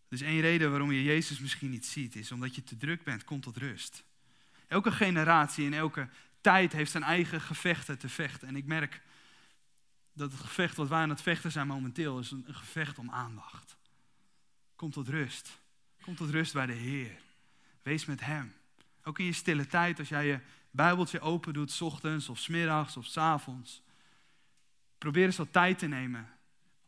[0.08, 3.24] Dus één reden waarom je Jezus misschien niet ziet, is omdat je te druk bent.
[3.24, 4.04] Kom tot rust.
[4.68, 6.10] Elke generatie en elke
[6.42, 8.48] tijd heeft zijn eigen gevechten te vechten.
[8.48, 9.02] En ik merk
[10.14, 13.78] dat het gevecht wat wij aan het vechten zijn momenteel, is een, gevecht om aandacht.
[14.76, 15.61] Kom tot rust.
[16.02, 17.22] Kom tot rust bij de Heer.
[17.82, 18.54] Wees met Hem.
[19.04, 20.40] Ook in je stille tijd, als jij je
[20.72, 23.82] Bijbeltje open doet, s ochtends of s middags of s avonds.
[24.98, 26.30] Probeer eens wat tijd te nemen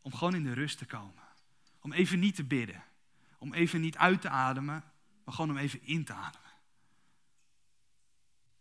[0.00, 1.22] om gewoon in de rust te komen.
[1.80, 2.82] Om even niet te bidden.
[3.38, 4.84] Om even niet uit te ademen,
[5.24, 6.50] maar gewoon om even in te ademen.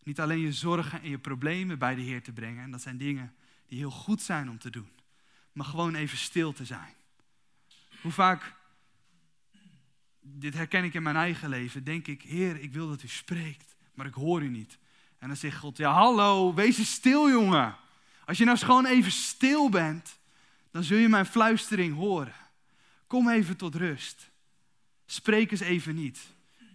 [0.03, 2.63] Niet alleen je zorgen en je problemen bij de Heer te brengen.
[2.63, 3.35] En dat zijn dingen
[3.67, 4.91] die heel goed zijn om te doen.
[5.51, 6.93] Maar gewoon even stil te zijn.
[8.01, 8.55] Hoe vaak
[10.23, 13.75] dit herken ik in mijn eigen leven, denk ik, Heer, ik wil dat u spreekt,
[13.93, 14.77] maar ik hoor u niet.
[15.17, 17.75] En dan zegt God, ja hallo, wees eens stil jongen.
[18.25, 20.19] Als je nou eens gewoon even stil bent,
[20.71, 22.35] dan zul je mijn fluistering horen.
[23.07, 24.29] Kom even tot rust.
[25.05, 26.19] Spreek eens even niet.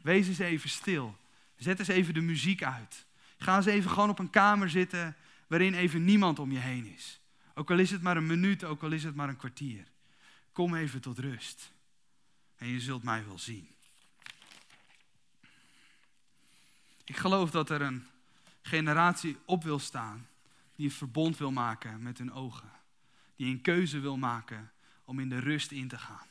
[0.03, 1.17] Wees eens even stil.
[1.57, 3.07] Zet eens even de muziek uit.
[3.39, 7.21] Ga eens even gewoon op een kamer zitten waarin even niemand om je heen is.
[7.55, 9.85] Ook al is het maar een minuut, ook al is het maar een kwartier.
[10.53, 11.73] Kom even tot rust
[12.59, 13.69] en je zult mij wel zien.
[17.05, 18.07] Ik geloof dat er een
[18.63, 20.29] generatie op wil staan
[20.77, 22.71] die een verbond wil maken met hun ogen.
[23.37, 24.73] Die een keuze wil maken
[25.05, 26.27] om in de rust in te gaan.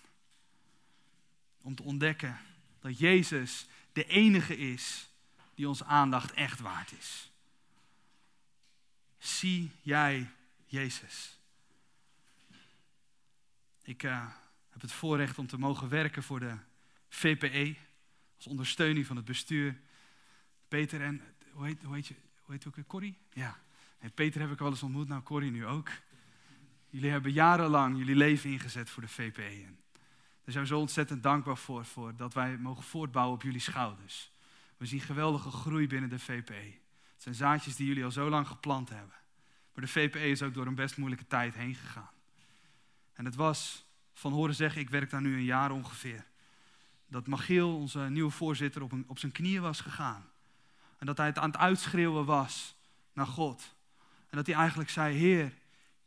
[1.62, 2.40] Om te ontdekken
[2.80, 5.10] dat Jezus de enige is
[5.56, 7.32] die onze aandacht echt waard is.
[9.18, 10.32] Zie jij
[10.66, 11.38] Jezus?
[13.84, 14.28] Ik, uh,
[14.82, 16.58] heb het voorrecht om te mogen werken voor de
[17.10, 17.76] VPE.
[18.36, 19.80] Als ondersteuning van het bestuur.
[20.68, 23.18] Peter en, hoe heet, hoe heet je, hoe heet ook Corrie?
[23.34, 23.58] Ja.
[24.00, 25.90] En Peter heb ik wel eens ontmoet, nou Corrie nu ook.
[26.90, 29.42] Jullie hebben jarenlang jullie leven ingezet voor de VPE.
[29.42, 29.80] En
[30.44, 34.32] Daar zijn we zo ontzettend dankbaar voor, voor dat wij mogen voortbouwen op jullie schouders.
[34.78, 36.74] We zien geweldige groei binnen de VPE.
[37.13, 39.16] Het zijn zaadjes die jullie al zo lang geplant hebben.
[39.74, 42.12] Maar de VPE is ook door een best moeilijke tijd heen gegaan.
[43.13, 43.87] En het was
[44.17, 46.25] van horen zeggen, ik werk daar nu een jaar ongeveer.
[47.08, 50.30] Dat Magiel, onze nieuwe voorzitter, op, een, op zijn knieën was gegaan.
[50.97, 52.75] En dat hij het aan het uitschreeuwen was
[53.13, 53.75] naar God.
[54.30, 55.53] En dat hij eigenlijk zei, Heer,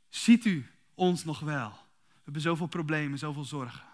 [0.08, 1.70] ziet u ons nog wel?
[2.06, 3.86] We hebben zoveel problemen, zoveel zorgen,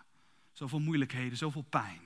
[0.52, 2.00] zoveel moeilijkheden, zoveel pijn.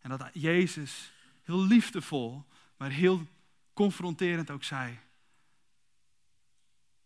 [0.00, 1.12] En dat Jezus
[1.42, 2.44] heel liefdevol,
[2.76, 3.26] maar heel
[3.72, 4.98] confronterend ook zei,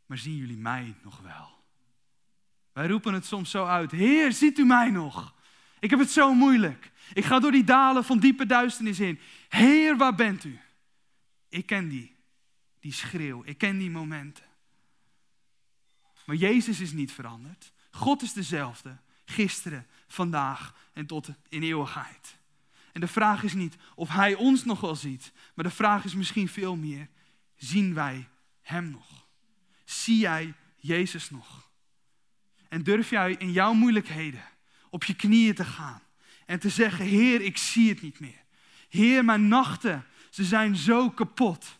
[0.06, 1.55] maar zien jullie mij nog wel?
[2.76, 5.34] Wij roepen het soms zo uit, Heer, ziet u mij nog?
[5.78, 6.90] Ik heb het zo moeilijk.
[7.12, 9.20] Ik ga door die dalen van diepe duisternis in.
[9.48, 10.60] Heer, waar bent u?
[11.48, 12.16] Ik ken die,
[12.80, 13.42] die schreeuw.
[13.44, 14.44] Ik ken die momenten.
[16.26, 17.72] Maar Jezus is niet veranderd.
[17.90, 22.36] God is dezelfde, gisteren, vandaag en tot in eeuwigheid.
[22.92, 26.14] En de vraag is niet of Hij ons nog wel ziet, maar de vraag is
[26.14, 27.08] misschien veel meer,
[27.56, 28.28] zien wij
[28.62, 29.26] Hem nog?
[29.84, 31.65] Zie jij Jezus nog?
[32.68, 34.44] En durf jij in jouw moeilijkheden
[34.90, 36.02] op je knieën te gaan
[36.46, 38.44] en te zeggen, Heer, ik zie het niet meer.
[38.88, 41.78] Heer, mijn nachten, ze zijn zo kapot.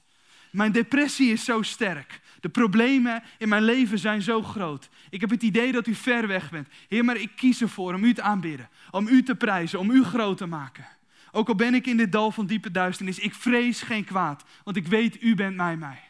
[0.51, 2.21] Mijn depressie is zo sterk.
[2.41, 4.89] De problemen in mijn leven zijn zo groot.
[5.11, 6.69] Ik heb het idee dat u ver weg bent.
[6.89, 10.05] Heer, maar ik kies ervoor om u te aanbidden, om u te prijzen, om u
[10.05, 10.87] groot te maken.
[11.33, 14.77] Ook al ben ik in dit dal van diepe duisternis, ik vrees geen kwaad, want
[14.77, 16.01] ik weet, u bent mij mij.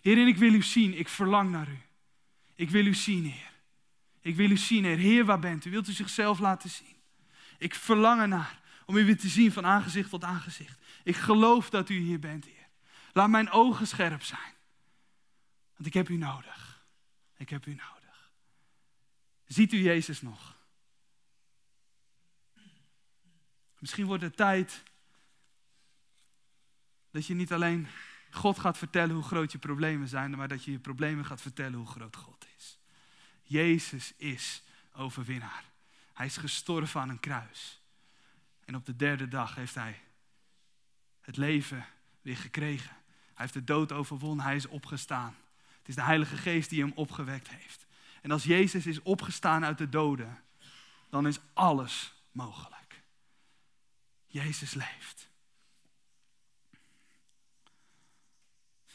[0.00, 1.78] Heer, ik wil u zien, ik verlang naar u.
[2.54, 3.51] Ik wil u zien, Heer.
[4.22, 4.98] Ik wil u zien, Heer.
[4.98, 5.70] Heer, waar bent u?
[5.70, 6.96] Wilt u zichzelf laten zien?
[7.58, 10.78] Ik verlang ernaar om u weer te zien van aangezicht tot aangezicht.
[11.04, 12.68] Ik geloof dat u hier bent, Heer.
[13.12, 14.54] Laat mijn ogen scherp zijn.
[15.74, 16.84] Want ik heb u nodig.
[17.36, 18.30] Ik heb u nodig.
[19.44, 20.56] Ziet u Jezus nog?
[23.78, 24.82] Misschien wordt het tijd
[27.10, 27.88] dat je niet alleen
[28.30, 31.78] God gaat vertellen hoe groot je problemen zijn, maar dat je je problemen gaat vertellen
[31.78, 32.78] hoe groot God is.
[33.52, 34.62] Jezus is
[34.92, 35.64] overwinnaar.
[36.12, 37.80] Hij is gestorven aan een kruis.
[38.64, 40.00] En op de derde dag heeft hij
[41.20, 41.86] het leven
[42.22, 42.96] weer gekregen.
[43.26, 45.36] Hij heeft de dood overwonnen, hij is opgestaan.
[45.78, 47.86] Het is de Heilige Geest die hem opgewekt heeft.
[48.20, 50.42] En als Jezus is opgestaan uit de doden,
[51.10, 53.02] dan is alles mogelijk.
[54.26, 55.28] Jezus leeft.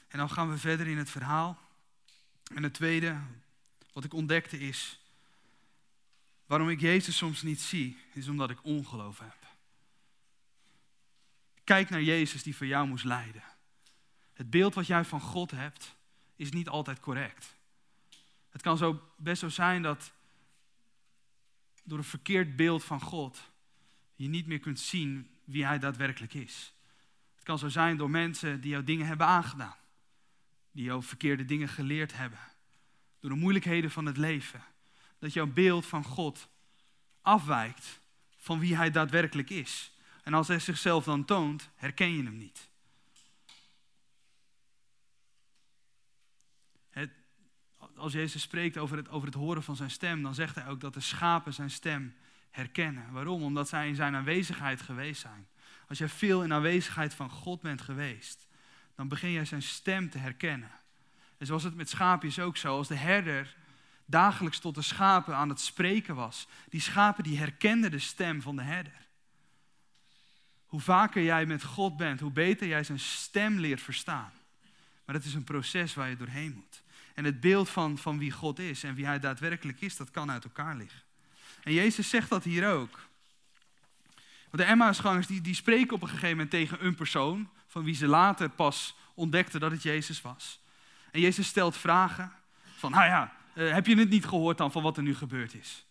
[0.07, 1.57] En dan gaan we verder in het verhaal.
[2.53, 3.21] En het tweede
[3.97, 4.99] wat ik ontdekte is,
[6.45, 9.47] waarom ik Jezus soms niet zie, is omdat ik ongeloof heb.
[11.63, 13.43] Kijk naar Jezus die voor jou moest lijden.
[14.33, 15.95] Het beeld wat jij van God hebt,
[16.35, 17.55] is niet altijd correct.
[18.49, 20.11] Het kan zo best zo zijn dat
[21.83, 23.49] door een verkeerd beeld van God
[24.15, 26.73] je niet meer kunt zien wie Hij daadwerkelijk is.
[27.35, 29.77] Het kan zo zijn door mensen die jou dingen hebben aangedaan,
[30.71, 32.39] die jou verkeerde dingen geleerd hebben,
[33.19, 34.63] door de moeilijkheden van het leven,
[35.19, 36.49] dat jouw beeld van God
[37.21, 37.99] afwijkt
[38.37, 39.91] van wie Hij daadwerkelijk is.
[40.23, 42.69] En als Hij zichzelf dan toont, herken je Hem niet.
[47.97, 50.81] als Jezus spreekt over het, over het horen van zijn stem, dan zegt hij ook
[50.81, 52.15] dat de schapen zijn stem
[52.49, 53.11] herkennen.
[53.11, 53.43] Waarom?
[53.43, 55.47] Omdat zij in zijn aanwezigheid geweest zijn.
[55.87, 58.47] Als jij veel in aanwezigheid van God bent geweest,
[58.95, 60.71] dan begin jij zijn stem te herkennen.
[61.37, 63.55] En zoals het met schaapjes ook zo, als de herder
[64.05, 68.55] dagelijks tot de schapen aan het spreken was, die schapen die herkenden de stem van
[68.55, 69.05] de herder.
[70.65, 74.31] Hoe vaker jij met God bent, hoe beter jij zijn stem leert verstaan.
[75.05, 76.81] Maar dat is een proces waar je doorheen moet.
[77.13, 80.31] En het beeld van, van wie God is en wie hij daadwerkelijk is, dat kan
[80.31, 81.01] uit elkaar liggen.
[81.63, 83.07] En Jezus zegt dat hier ook.
[84.49, 87.95] Want de Emmausgangers die, die spreken op een gegeven moment tegen een persoon, van wie
[87.95, 90.59] ze later pas ontdekten dat het Jezus was.
[91.17, 92.31] En Jezus stelt vragen
[92.75, 95.53] van, nou ja, uh, heb je het niet gehoord dan van wat er nu gebeurd
[95.53, 95.85] is?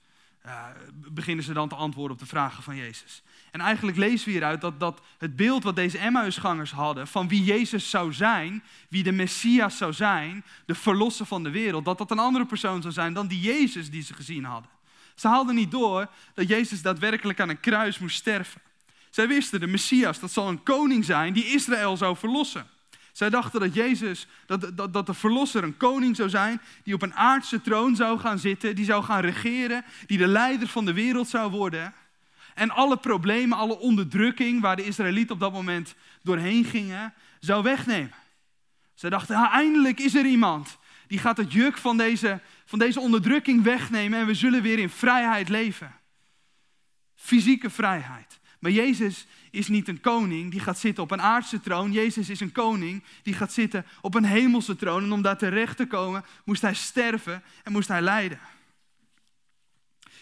[0.47, 3.23] Uh, beginnen ze dan te antwoorden op de vragen van Jezus.
[3.51, 7.45] En eigenlijk lezen we hieruit dat, dat het beeld wat deze Emmausgangers hadden van wie
[7.45, 12.11] Jezus zou zijn, wie de Messias zou zijn, de verlosser van de wereld, dat dat
[12.11, 14.71] een andere persoon zou zijn dan die Jezus die ze gezien hadden.
[15.15, 18.61] Ze haalden niet door dat Jezus daadwerkelijk aan een kruis moest sterven.
[19.11, 22.75] Zij wisten, de Messias, dat zal een koning zijn die Israël zou verlossen.
[23.17, 27.03] Zij dachten dat Jezus, dat, dat, dat de verlosser een koning zou zijn, die op
[27.03, 30.93] een aardse troon zou gaan zitten, die zou gaan regeren, die de leider van de
[30.93, 31.95] wereld zou worden.
[32.55, 38.15] En alle problemen, alle onderdrukking waar de Israëlieten op dat moment doorheen gingen, zou wegnemen.
[38.95, 43.63] Zij dachten, eindelijk is er iemand die gaat het juk van deze, van deze onderdrukking
[43.63, 45.95] wegnemen en we zullen weer in vrijheid leven.
[47.15, 48.39] fysieke vrijheid.
[48.61, 51.93] Maar Jezus is niet een koning die gaat zitten op een aardse troon.
[51.93, 55.05] Jezus is een koning die gaat zitten op een hemelse troon.
[55.05, 58.41] En om daar terecht te komen, moest hij sterven en moest hij lijden.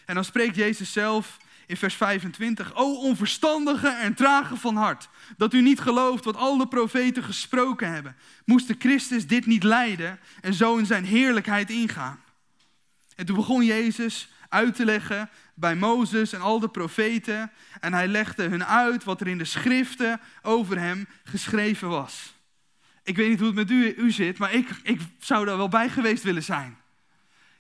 [0.04, 2.74] En dan spreekt Jezus zelf in vers 25.
[2.74, 7.92] O onverstandige en trage van hart, dat u niet gelooft wat al de profeten gesproken
[7.92, 8.16] hebben.
[8.44, 12.22] Moest de Christus dit niet lijden en zo in zijn heerlijkheid ingaan?
[13.16, 17.50] En toen begon Jezus uit te leggen bij Mozes en al de profeten.
[17.80, 22.34] En hij legde hun uit wat er in de schriften over hem geschreven was.
[23.02, 25.88] Ik weet niet hoe het met u, zit, maar ik, ik zou daar wel bij
[25.88, 26.76] geweest willen zijn.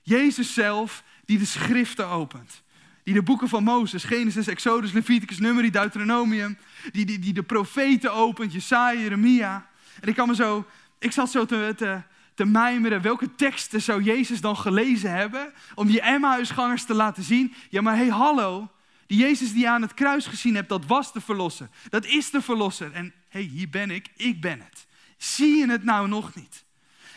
[0.02, 2.62] Jezus zelf die de schriften opent.
[3.02, 6.58] Die de boeken van Mozes, Genesis, Exodus, Leviticus, Numeri, Deuteronomium.
[6.92, 9.68] Die, die, die de profeten opent, Jesaja, Jeremia.
[10.00, 10.66] En ik kan me zo,
[10.98, 12.02] ik zat zo te,
[12.34, 13.02] te mijmeren.
[13.02, 15.52] Welke teksten zou Jezus dan gelezen hebben?
[15.74, 17.54] Om die Emmausgangers te laten zien.
[17.70, 18.68] Ja, maar hé, hey, hallo.
[19.06, 21.68] Die Jezus die je aan het kruis gezien hebt, dat was de verlosser.
[21.88, 22.92] Dat is de verlosser.
[22.92, 24.86] En hé, hey, hier ben ik, ik ben het.
[25.16, 26.64] Zie je het nou nog niet?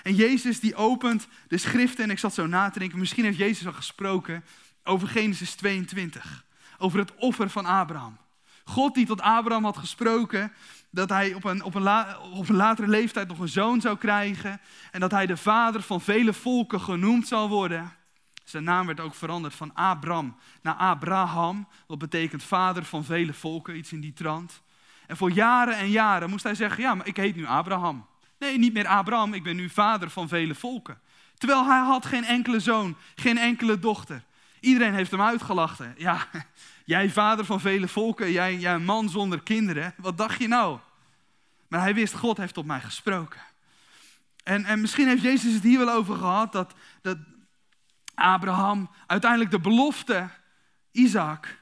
[0.03, 3.38] En Jezus die opent de schriften en ik zat zo na te denken, misschien heeft
[3.38, 4.43] Jezus al gesproken
[4.84, 6.45] over Genesis 22.
[6.77, 8.17] Over het offer van Abraham.
[8.67, 10.51] God die tot Abraham had gesproken
[10.89, 14.62] dat hij op een, op, een op een latere leeftijd nog een zoon zou krijgen.
[14.91, 17.91] En dat hij de vader van vele volken genoemd zal worden.
[18.43, 21.67] Zijn naam werd ook veranderd van Abram naar Abraham.
[21.88, 24.62] Wat betekent vader van vele volken, iets in die trant.
[25.08, 28.06] En voor jaren en jaren moest hij zeggen, ja, maar ik heet nu Abraham.
[28.39, 30.99] Nee, niet meer Abraham, ik ben nu vader van vele volken.
[31.38, 34.23] Terwijl hij had geen enkele zoon, geen enkele dochter.
[34.60, 35.95] Iedereen heeft hem uitgelachen.
[35.97, 36.27] Ja,
[36.88, 39.93] jij vader van vele volken, jij, jij man zonder kinderen.
[39.97, 40.80] Wat dacht je nou?
[41.67, 43.41] Maar hij wist, God heeft tot mij gesproken.
[44.43, 47.17] En, en misschien heeft Jezus het hier wel over gehad, dat, dat
[48.15, 50.30] Abraham uiteindelijk de belofte
[50.91, 51.60] Isaac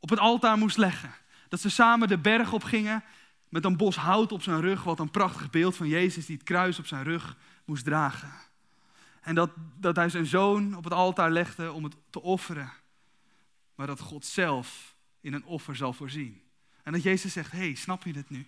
[0.00, 1.14] op het altaar moest leggen.
[1.48, 3.04] Dat ze samen de berg op gingen
[3.48, 6.44] met een bos hout op zijn rug, wat een prachtig beeld van Jezus die het
[6.44, 8.32] kruis op zijn rug moest dragen.
[9.20, 12.72] En dat, dat hij zijn zoon op het altaar legde om het te offeren.
[13.78, 16.42] Maar dat God zelf in een offer zal voorzien.
[16.82, 18.46] En dat Jezus zegt, hey, snap je dit nu?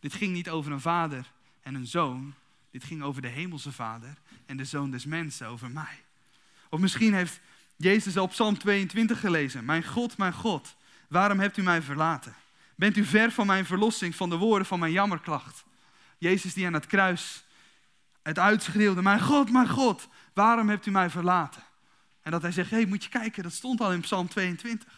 [0.00, 2.34] Dit ging niet over een vader en een zoon.
[2.70, 4.14] Dit ging over de hemelse vader
[4.46, 6.04] en de zoon des mensen, over mij.
[6.70, 7.40] Of misschien heeft
[7.76, 9.64] Jezus al Psalm 22 gelezen.
[9.64, 10.76] Mijn God, mijn God,
[11.08, 12.34] waarom hebt u mij verlaten?
[12.74, 15.64] Bent u ver van mijn verlossing, van de woorden van mijn jammerklacht?
[16.18, 17.44] Jezus die aan het kruis
[18.22, 21.62] het uitschreeuwde, mijn God, mijn God, waarom hebt u mij verlaten?
[22.28, 24.88] En dat hij zegt, hé, hey, moet je kijken, dat stond al in Psalm 22.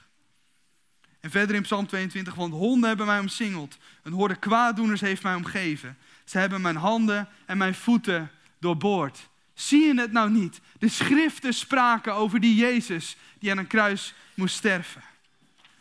[1.20, 3.76] En verder in Psalm 22, want honden hebben mij omsingeld.
[4.02, 5.98] Een horde kwaaddoeners heeft mij omgeven.
[6.24, 9.28] Ze hebben mijn handen en mijn voeten doorboord.
[9.54, 10.60] Zie je het nou niet?
[10.78, 15.02] De schriften spraken over die Jezus die aan een kruis moest sterven.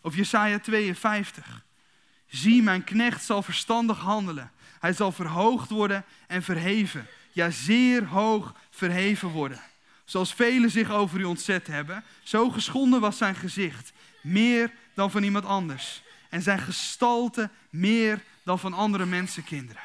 [0.02, 1.64] Of Jesaja 52.
[2.28, 4.52] Zie, mijn knecht zal verstandig handelen.
[4.80, 7.06] Hij zal verhoogd worden en verheven.
[7.32, 9.62] Ja, zeer hoog verheven worden.
[10.10, 13.92] Zoals velen zich over u ontzet hebben, zo geschonden was zijn gezicht.
[14.22, 16.02] Meer dan van iemand anders.
[16.30, 19.82] En zijn gestalte meer dan van andere mensenkinderen.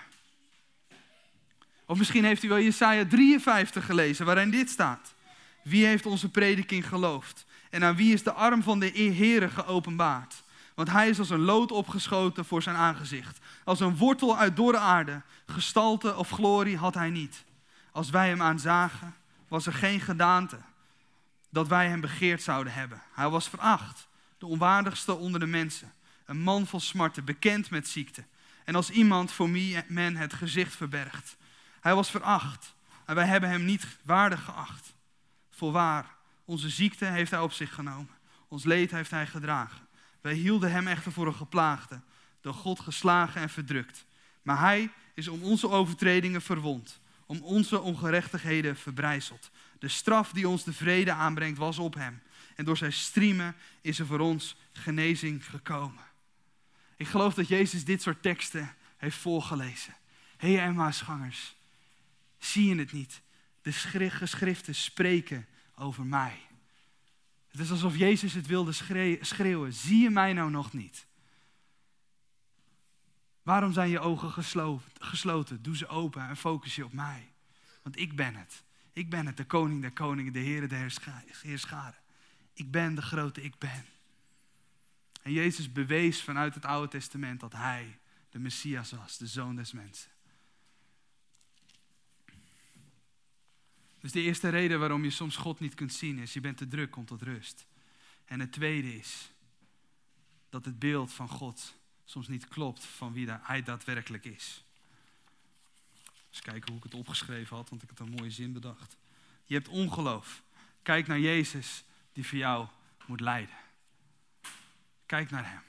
[1.86, 5.14] Of misschien heeft u wel Jesaja 53 gelezen, waarin dit staat.
[5.62, 7.46] Wie heeft onze prediking geloofd?
[7.70, 10.42] En aan wie is de arm van de Heere geopenbaard?
[10.74, 13.38] Want hij is als een lood opgeschoten voor zijn aangezicht.
[13.64, 15.20] Als een wortel uit dorre aarde.
[15.46, 17.44] Gestalte of glorie had hij niet.
[17.92, 19.14] Als wij hem aanzagen,
[19.54, 20.58] was er geen gedaante
[21.50, 23.02] dat wij hem begeerd zouden hebben.
[23.12, 25.92] Hij was veracht de onwaardigste onder de mensen.
[26.24, 28.24] Een man vol smarten, bekend met ziekte.
[28.64, 31.36] En als iemand voor wie men het gezicht verbergt.
[31.80, 34.94] Hij was veracht en wij hebben hem niet waardig geacht.
[35.50, 36.14] Voorwaar,
[36.44, 38.14] onze ziekte heeft hij op zich genomen.
[38.48, 39.86] Ons leed heeft hij gedragen.
[40.20, 42.00] Wij hielden hem echter voor een geplaagde,
[42.40, 44.04] door God geslagen en verdrukt.
[44.42, 49.50] Maar hij is om onze overtredingen verwond, om onze ongerechtigheden verbrijzeld.
[49.78, 52.22] De straf die ons de vrede aanbrengt was op hem
[52.54, 56.04] en door zijn striemen is er voor ons genezing gekomen.
[56.96, 59.94] Ik geloof dat Jezus dit soort teksten heeft voorgelezen.
[60.36, 61.54] Hé hey, Emmausgangers,
[62.38, 63.20] zie je het niet?
[63.62, 66.38] De geschriften spreken over mij.
[67.48, 68.72] Het is alsof Jezus het wilde
[69.20, 69.72] schreeuwen.
[69.72, 71.06] Zie je mij nou nog niet?
[73.44, 74.44] Waarom zijn je ogen
[74.98, 75.62] gesloten?
[75.62, 77.32] Doe ze open en focus je op mij.
[77.82, 78.62] Want ik ben het.
[78.92, 80.78] Ik ben het, de koning der koningen, de Heer der
[81.42, 81.98] heerscharen.
[82.52, 83.84] Ik ben de grote ik ben.
[85.22, 87.98] En Jezus bewees vanuit het Oude Testament dat Hij
[88.30, 90.10] de Messias was, de Zoon des Mensen.
[94.00, 96.68] Dus de eerste reden waarom je soms God niet kunt zien is, je bent te
[96.68, 97.66] druk om tot rust.
[98.24, 99.32] En het tweede is,
[100.48, 101.74] dat het beeld van God
[102.14, 104.64] soms niet klopt van wie hij daadwerkelijk is.
[106.30, 108.96] Eens kijken hoe ik het opgeschreven had, want ik had een mooie zin bedacht.
[109.44, 110.42] Je hebt ongeloof.
[110.82, 112.66] Kijk naar Jezus die voor jou
[113.06, 113.54] moet lijden.
[115.06, 115.62] Kijk naar Hem.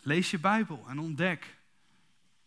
[0.00, 1.56] Lees je Bijbel en ontdek.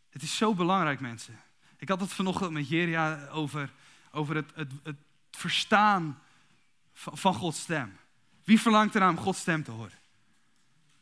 [0.09, 1.39] Het is zo belangrijk, mensen.
[1.77, 3.71] Ik had het vanochtend met Jeria over,
[4.11, 4.97] over het, het, het
[5.31, 6.19] verstaan
[6.93, 7.97] van, Gods stem.
[8.43, 9.99] Wie verlangt eraan om Gods stem te horen?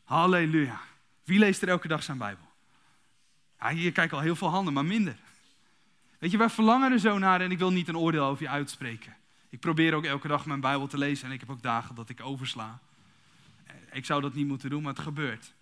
[0.04, 0.90] Halleluja.
[1.24, 2.46] Wie leest er elke dag zijn Bijbel?
[3.60, 5.16] Ja, hier kijken al heel veel handen, maar minder.
[6.20, 8.50] Weet je, wij verlangen er zo naar en ik wil niet een oordeel over je
[8.50, 9.16] uitspreken.
[9.50, 12.10] Ik probeer ook elke dag mijn Bijbel te lezen en ik heb ook dagen dat
[12.10, 12.80] ik oversla.
[13.92, 15.54] Ik zou dat niet moeten doen, maar het gebeurt.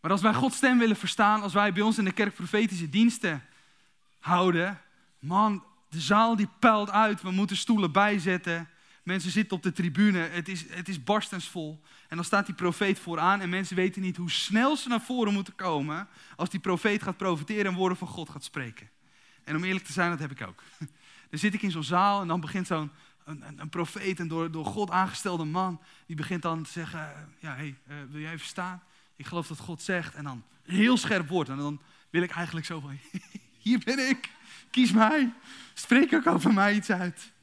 [0.00, 2.88] Maar als wij Gods stem willen verstaan, als wij bij ons in de kerk profetische
[2.88, 3.44] diensten
[4.18, 4.80] houden,
[5.18, 8.68] man, de zaal die puilt uit, we moeten stoelen bijzetten.
[9.06, 11.80] Mensen zitten op de tribune, het is, het is barstensvol.
[12.08, 15.32] En dan staat die profeet vooraan en mensen weten niet hoe snel ze naar voren
[15.32, 18.90] moeten komen als die profeet gaat profiteren en woorden van God gaat spreken.
[19.44, 20.62] En om eerlijk te zijn, dat heb ik ook.
[21.30, 22.90] Dan zit ik in zo'n zaal en dan begint zo'n
[23.24, 27.28] een, een, een, profeet, een door, door God aangestelde man, die begint dan te zeggen,
[27.38, 28.82] ja, hey, uh, wil jij even staan?
[29.16, 31.48] Ik geloof dat God zegt en dan heel scherp woord.
[31.48, 31.80] En dan
[32.10, 32.98] wil ik eigenlijk zo van,
[33.66, 34.30] hier ben ik,
[34.70, 35.32] kies mij,
[35.74, 37.34] spreek ook over mij iets uit.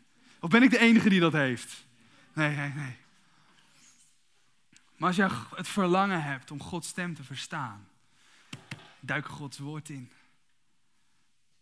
[0.43, 1.85] Of ben ik de enige die dat heeft?
[2.33, 2.95] Nee, nee, nee.
[4.97, 7.87] Maar als je het verlangen hebt om Gods stem te verstaan,
[8.99, 10.11] duik Gods woord in.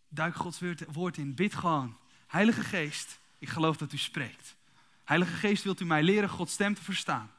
[0.08, 0.60] Duik Gods
[0.92, 1.34] woord in.
[1.34, 1.96] Bid gewoon.
[2.26, 4.56] Heilige Geest, ik geloof dat u spreekt.
[5.04, 7.30] Heilige Geest, wilt u mij leren Gods stem te verstaan?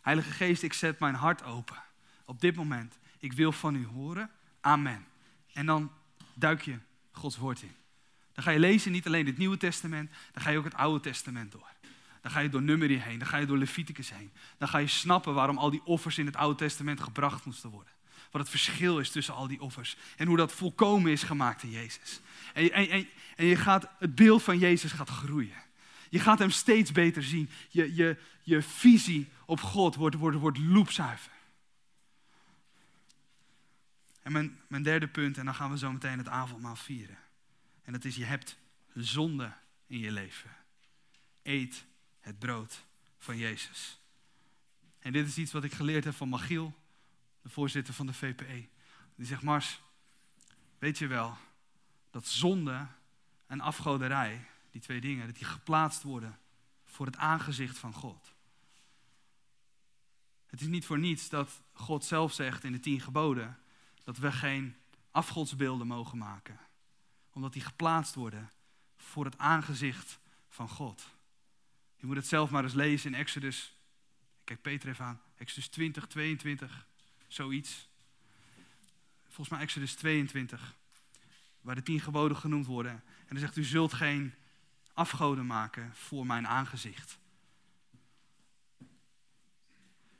[0.00, 1.82] Heilige Geest, ik zet mijn hart open.
[2.24, 2.98] Op dit moment.
[3.18, 4.30] Ik wil van u horen.
[4.60, 5.06] Amen.
[5.52, 5.92] En dan
[6.34, 6.78] duik je
[7.10, 7.74] Gods woord in.
[8.34, 11.00] Dan ga je lezen niet alleen het Nieuwe Testament, dan ga je ook het Oude
[11.00, 11.70] Testament door.
[12.20, 14.30] Dan ga je door Numeri heen, dan ga je door Leviticus heen.
[14.58, 17.92] Dan ga je snappen waarom al die offers in het Oude Testament gebracht moesten worden.
[18.30, 19.96] Wat het verschil is tussen al die offers.
[20.16, 22.20] En hoe dat volkomen is gemaakt in Jezus.
[22.52, 25.62] En, en, en, en je gaat, het beeld van Jezus gaat groeien.
[26.10, 27.50] Je gaat hem steeds beter zien.
[27.68, 31.32] Je, je, je visie op God wordt, wordt, wordt loepzuiver.
[34.22, 37.18] En mijn, mijn derde punt, en dan gaan we zo meteen het avondmaal vieren.
[37.82, 38.58] En dat is, je hebt
[38.94, 39.52] zonde
[39.86, 40.50] in je leven.
[41.42, 41.84] Eet
[42.20, 42.84] het brood
[43.18, 44.00] van Jezus.
[44.98, 46.74] En dit is iets wat ik geleerd heb van Magiel,
[47.42, 48.68] de voorzitter van de VPE.
[49.14, 49.80] Die zegt, Mars,
[50.78, 51.36] weet je wel
[52.10, 52.86] dat zonde
[53.46, 56.38] en afgoderij, die twee dingen, dat die geplaatst worden
[56.84, 58.32] voor het aangezicht van God.
[60.46, 63.58] Het is niet voor niets dat God zelf zegt in de tien geboden
[64.04, 64.76] dat we geen
[65.10, 66.58] afgodsbeelden mogen maken.
[67.32, 68.50] Omdat die geplaatst worden
[68.96, 70.18] voor het aangezicht
[70.48, 71.06] van God.
[71.96, 73.76] Je moet het zelf maar eens lezen in Exodus.
[74.38, 75.20] Ik kijk Peter even aan.
[75.36, 76.86] Exodus 20, 22.
[77.28, 77.88] Zoiets.
[79.24, 80.74] Volgens mij Exodus 22.
[81.60, 82.92] Waar de tien geboden genoemd worden.
[82.92, 84.34] En dan zegt u zult geen
[84.92, 87.18] afgoden maken voor mijn aangezicht.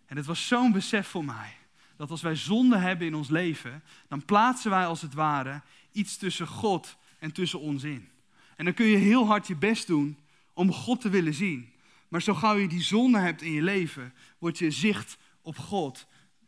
[0.07, 1.57] En het was zo'n besef voor mij
[1.97, 6.17] dat als wij zonde hebben in ons leven, dan plaatsen wij als het ware iets
[6.17, 8.09] tussen God en tussen ons in.
[8.57, 10.18] En dan kun je heel hard je best doen
[10.53, 11.73] om God te willen zien.
[12.09, 16.07] Maar zo gauw je die zonde hebt in je leven, wordt je zicht op God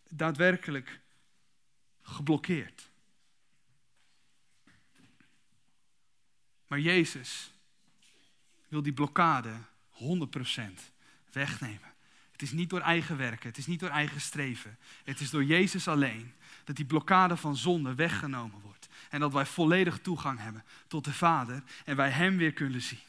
[0.08, 1.00] daadwerkelijk
[2.02, 2.90] geblokkeerd.
[6.66, 7.52] Maar Jezus
[8.68, 9.52] wil die blokkade
[9.92, 9.96] 100%
[11.32, 11.92] wegnemen.
[12.32, 14.78] Het is niet door eigen werken, het is niet door eigen streven.
[15.04, 16.32] Het is door Jezus alleen
[16.64, 18.83] dat die blokkade van zonde weggenomen wordt.
[19.10, 23.02] En dat wij volledig toegang hebben tot de Vader en wij Hem weer kunnen zien.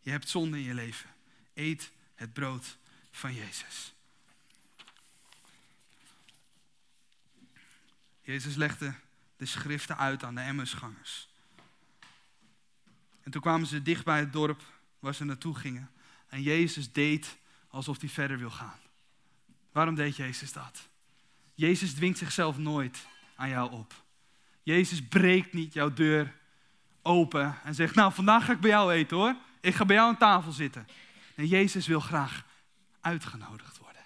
[0.00, 1.10] Je hebt zonde in je leven.
[1.54, 2.76] Eet het brood
[3.10, 3.92] van Jezus.
[8.22, 8.94] Jezus legde
[9.36, 11.28] de schriften uit aan de Emmersgangers.
[13.22, 14.62] En toen kwamen ze dicht bij het dorp
[14.98, 15.90] waar ze naartoe gingen.
[16.28, 17.36] En Jezus deed
[17.68, 18.78] alsof hij verder wil gaan.
[19.72, 20.88] Waarom deed Jezus dat?
[21.54, 23.06] Jezus dwingt zichzelf nooit
[23.38, 23.94] aan jou op.
[24.62, 26.34] Jezus breekt niet jouw deur
[27.02, 29.36] open en zegt, nou vandaag ga ik bij jou eten hoor.
[29.60, 30.86] Ik ga bij jou aan tafel zitten.
[31.34, 32.44] En Jezus wil graag
[33.00, 34.02] uitgenodigd worden.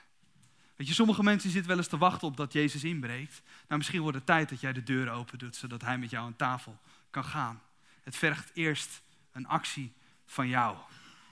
[0.77, 3.43] Weet je, sommige mensen zitten wel eens te wachten op dat Jezus inbreekt.
[3.67, 6.27] Nou, misschien wordt het tijd dat jij de deur open doet, zodat hij met jou
[6.27, 6.79] aan tafel
[7.11, 7.63] kan gaan.
[8.03, 9.03] Het vergt eerst
[9.33, 9.93] een actie
[10.27, 10.77] van jou.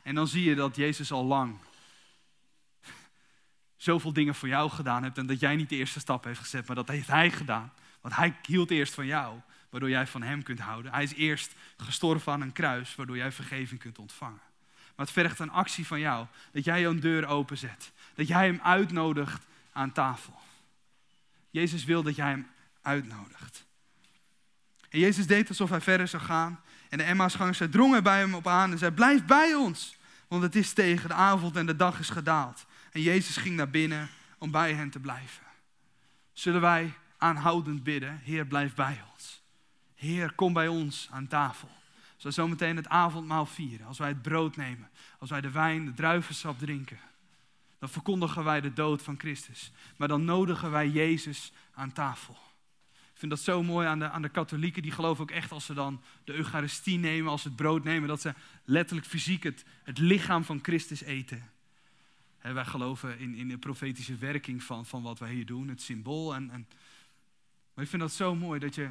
[0.03, 1.59] En dan zie je dat Jezus al lang
[3.76, 6.66] zoveel dingen voor jou gedaan hebt en dat jij niet de eerste stap heeft gezet,
[6.66, 7.72] maar dat heeft hij gedaan.
[8.01, 9.40] Want hij hield eerst van jou,
[9.70, 10.92] waardoor jij van hem kunt houden.
[10.92, 14.40] Hij is eerst gestorven aan een kruis, waardoor jij vergeving kunt ontvangen.
[14.96, 16.26] Maar het vergt een actie van jou.
[16.53, 17.92] Dat jij jouw deur openzet.
[18.14, 20.38] Dat jij hem uitnodigt aan tafel.
[21.51, 22.46] Jezus wil dat jij hem
[22.82, 23.64] uitnodigt.
[24.88, 26.61] En Jezus deed alsof hij verder zou gaan.
[26.88, 29.96] En de Emmausgangers, zij drongen bij hem op aan en zei, blijf bij ons.
[30.28, 32.66] Want het is tegen de avond en de dag is gedaald.
[32.92, 35.42] En Jezus ging naar binnen om bij hen te blijven.
[36.32, 39.43] Zullen wij aanhoudend bidden, Heer, blijf bij ons.
[39.95, 41.68] Heer, kom bij ons aan tafel.
[42.14, 45.85] Als we zometeen het avondmaal vieren, als wij het brood nemen, als wij de wijn,
[45.85, 46.99] de druivensap drinken,
[47.79, 49.73] dan verkondigen wij de dood van Christus.
[49.97, 52.39] Maar dan nodigen wij Jezus aan tafel.
[52.93, 54.83] Ik vind dat zo mooi aan de, aan de katholieken.
[54.83, 58.09] Die geloven ook echt als ze dan de Eucharistie nemen, als ze het brood nemen,
[58.09, 61.51] dat ze letterlijk fysiek het, het lichaam van Christus eten.
[62.41, 66.35] wij geloven in, in de profetische werking van, van wat wij hier doen, het symbool.
[66.35, 66.66] En, en,
[67.81, 68.91] ik vind dat zo mooi dat, je,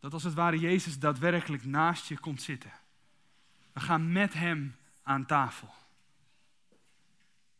[0.00, 2.72] dat als het ware Jezus daadwerkelijk naast je komt zitten.
[3.72, 5.74] We gaan met Hem aan tafel.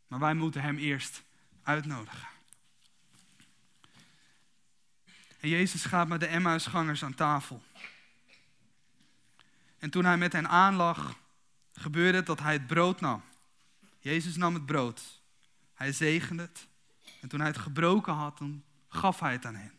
[0.07, 1.23] Maar wij moeten Hem eerst
[1.63, 2.27] uitnodigen.
[5.39, 7.61] En Jezus gaat met de Emmausgangers aan tafel.
[9.79, 11.15] En toen hij met hen aanlag,
[11.73, 13.23] gebeurde het dat hij het brood nam.
[13.99, 15.21] Jezus nam het brood.
[15.73, 16.67] Hij zegende het.
[17.21, 19.71] En toen hij het gebroken had, dan gaf hij het aan hen.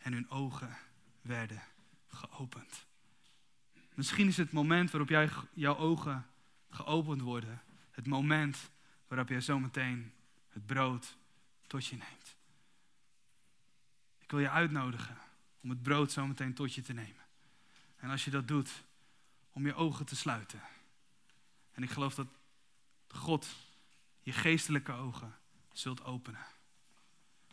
[0.00, 0.76] En hun ogen
[1.22, 1.62] werden
[2.08, 2.86] geopend.
[3.94, 6.26] Misschien is het moment waarop jij, jouw ogen
[6.70, 8.70] geopend worden, het moment
[9.08, 10.12] waarop jij zometeen
[10.48, 11.16] het brood
[11.66, 12.36] tot je neemt.
[14.18, 15.18] Ik wil je uitnodigen
[15.62, 17.24] om het brood zometeen tot je te nemen.
[17.96, 18.82] En als je dat doet,
[19.52, 20.60] om je ogen te sluiten.
[21.72, 22.28] En ik geloof dat
[23.08, 23.48] God
[24.20, 25.34] je geestelijke ogen
[25.72, 26.46] zult openen.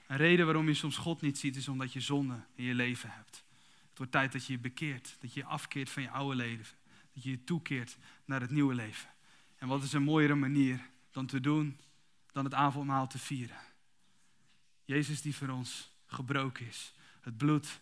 [0.08, 3.10] Een reden waarom je soms God niet ziet, is omdat je zonde in je leven
[3.12, 3.44] hebt.
[3.90, 6.78] Het wordt tijd dat je je bekeert, dat je je afkeert van je oude leven.
[7.14, 9.10] Dat je je toekeert naar het nieuwe leven.
[9.58, 11.80] En wat is een mooiere manier dan te doen,
[12.32, 13.58] dan het avondmaal te vieren.
[14.86, 16.94] Jezus die voor ons gebroken is.
[17.22, 17.82] Het bloed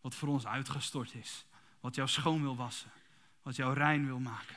[0.00, 1.44] wat voor ons uitgestort is.
[1.80, 2.90] Wat jou schoon wil wassen.
[3.42, 4.56] Wat jou rein wil maken.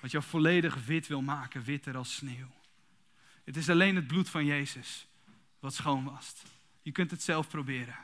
[0.00, 2.50] Wat jou volledig wit wil maken, witter als sneeuw.
[3.44, 5.06] Het is alleen het bloed van Jezus
[5.62, 6.42] wat schoon wast.
[6.82, 7.96] Je kunt het zelf proberen.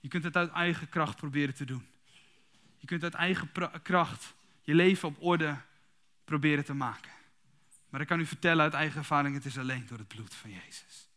[0.00, 1.86] Je kunt het uit eigen kracht proberen te doen.
[2.76, 3.50] Je kunt uit eigen
[3.82, 5.60] kracht je leven op orde
[6.24, 7.10] proberen te maken.
[7.88, 10.50] Maar ik kan u vertellen uit eigen ervaring, het is alleen door het bloed van
[10.50, 11.08] Jezus.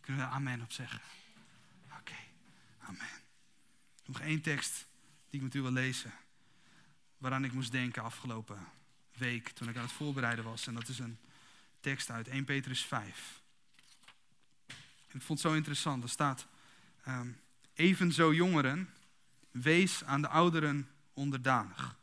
[0.00, 1.00] Kunnen we amen op zeggen?
[1.98, 2.16] Oké,
[2.78, 3.20] amen.
[4.04, 4.86] Nog één tekst
[5.30, 6.12] die ik met u wil lezen.
[7.18, 8.58] Waaraan ik moest denken afgelopen
[9.12, 10.66] week toen ik aan het voorbereiden was.
[10.66, 11.18] En dat is een
[11.80, 13.44] tekst uit 1 Petrus 5.
[15.16, 16.02] Ik vond het zo interessant.
[16.02, 16.46] Er staat,
[17.08, 17.40] um,
[17.74, 18.88] evenzo jongeren,
[19.50, 21.96] wees aan de ouderen onderdanig.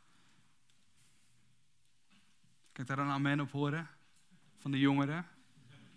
[2.72, 3.88] Ik daar een amen op horen?
[4.58, 5.26] Van de jongeren?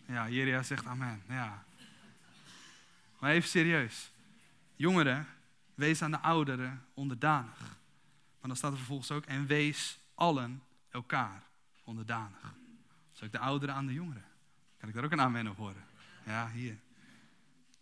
[0.07, 1.23] Ja, Jeria zegt amen.
[1.27, 1.63] Ja.
[3.19, 4.11] Maar even serieus.
[4.75, 5.27] Jongeren,
[5.75, 7.59] wees aan de ouderen onderdanig.
[8.39, 11.43] Maar dan staat er vervolgens ook, en wees allen elkaar
[11.83, 12.53] onderdanig.
[13.11, 14.25] Dus ook de ouderen aan de jongeren.
[14.77, 15.85] Kan ik daar ook een amen op horen?
[16.25, 16.77] Ja, hier.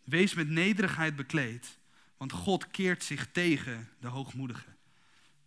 [0.05, 1.77] Wees met nederigheid bekleed,
[2.17, 4.75] want God keert zich tegen de hoogmoedigen.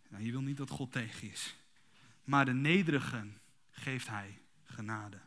[0.09, 1.55] Nou, je wil niet dat God tegen is.
[2.23, 3.37] Maar de nederigen
[3.71, 5.19] geeft hij genade.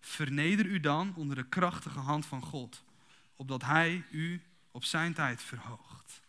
[0.00, 2.84] Verneder u dan onder de krachtige hand van God,
[3.36, 6.20] opdat hij u op zijn tijd verhoogt.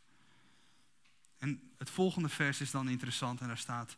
[1.37, 3.97] En het volgende vers is dan interessant en daar staat: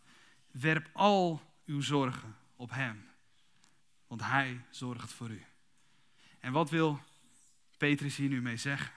[0.51, 3.05] Werp al uw zorgen op hem,
[4.07, 5.45] want hij zorgt voor u.
[6.39, 6.99] En wat wil
[7.81, 8.93] Petrus hier nu mee zeggen?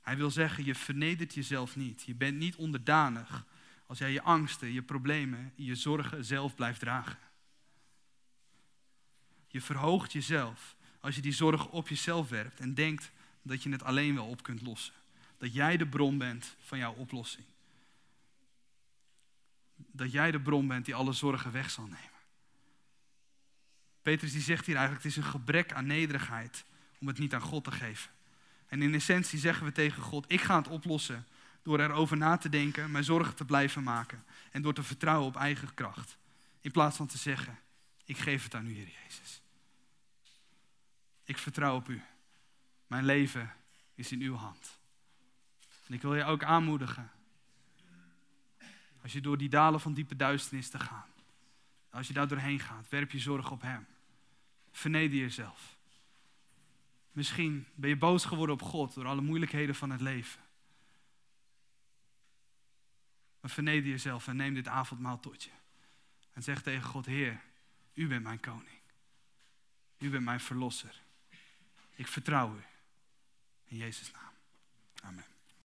[0.00, 2.02] Hij wil zeggen, je vernedert jezelf niet.
[2.02, 3.46] Je bent niet onderdanig
[3.86, 7.18] als jij je angsten, je problemen, je zorgen zelf blijft dragen.
[9.46, 13.10] Je verhoogt jezelf als je die zorg op jezelf werpt en denkt
[13.42, 14.94] dat je het alleen wel op kunt lossen.
[15.38, 17.46] Dat jij de bron bent van jouw oplossing.
[19.76, 22.20] Dat jij de bron bent die alle zorgen weg zal nemen.
[24.02, 26.64] Petrus die zegt hier eigenlijk, het is een gebrek aan nederigheid
[27.00, 28.10] om het niet aan God te geven.
[28.66, 31.26] En in essentie zeggen we tegen God, ik ga het oplossen
[31.62, 35.36] door erover na te denken, mijn zorgen te blijven maken en door te vertrouwen op
[35.36, 36.16] eigen kracht.
[36.60, 37.58] In plaats van te zeggen,
[38.04, 39.42] ik geef het aan u, Heer Jezus.
[41.24, 42.02] Ik vertrouw op u.
[42.86, 43.52] Mijn leven
[43.94, 44.78] is in uw hand.
[45.86, 47.10] En ik wil je ook aanmoedigen.
[49.02, 51.08] Als je door die dalen van diepe duisternis te gaan.
[51.90, 53.86] Als je daar doorheen gaat, werp je zorg op Hem.
[54.70, 55.78] Verneder jezelf.
[57.12, 60.40] Misschien ben je boos geworden op God door alle moeilijkheden van het leven.
[63.40, 65.50] Maar verneder jezelf en neem dit avondmaal tot je.
[66.32, 67.40] En zeg tegen God, Heer,
[67.94, 68.80] u bent mijn koning.
[69.98, 71.02] U bent mijn verlosser.
[71.94, 72.62] Ik vertrouw u.
[73.64, 74.32] In Jezus' naam.
[75.02, 75.29] Amen.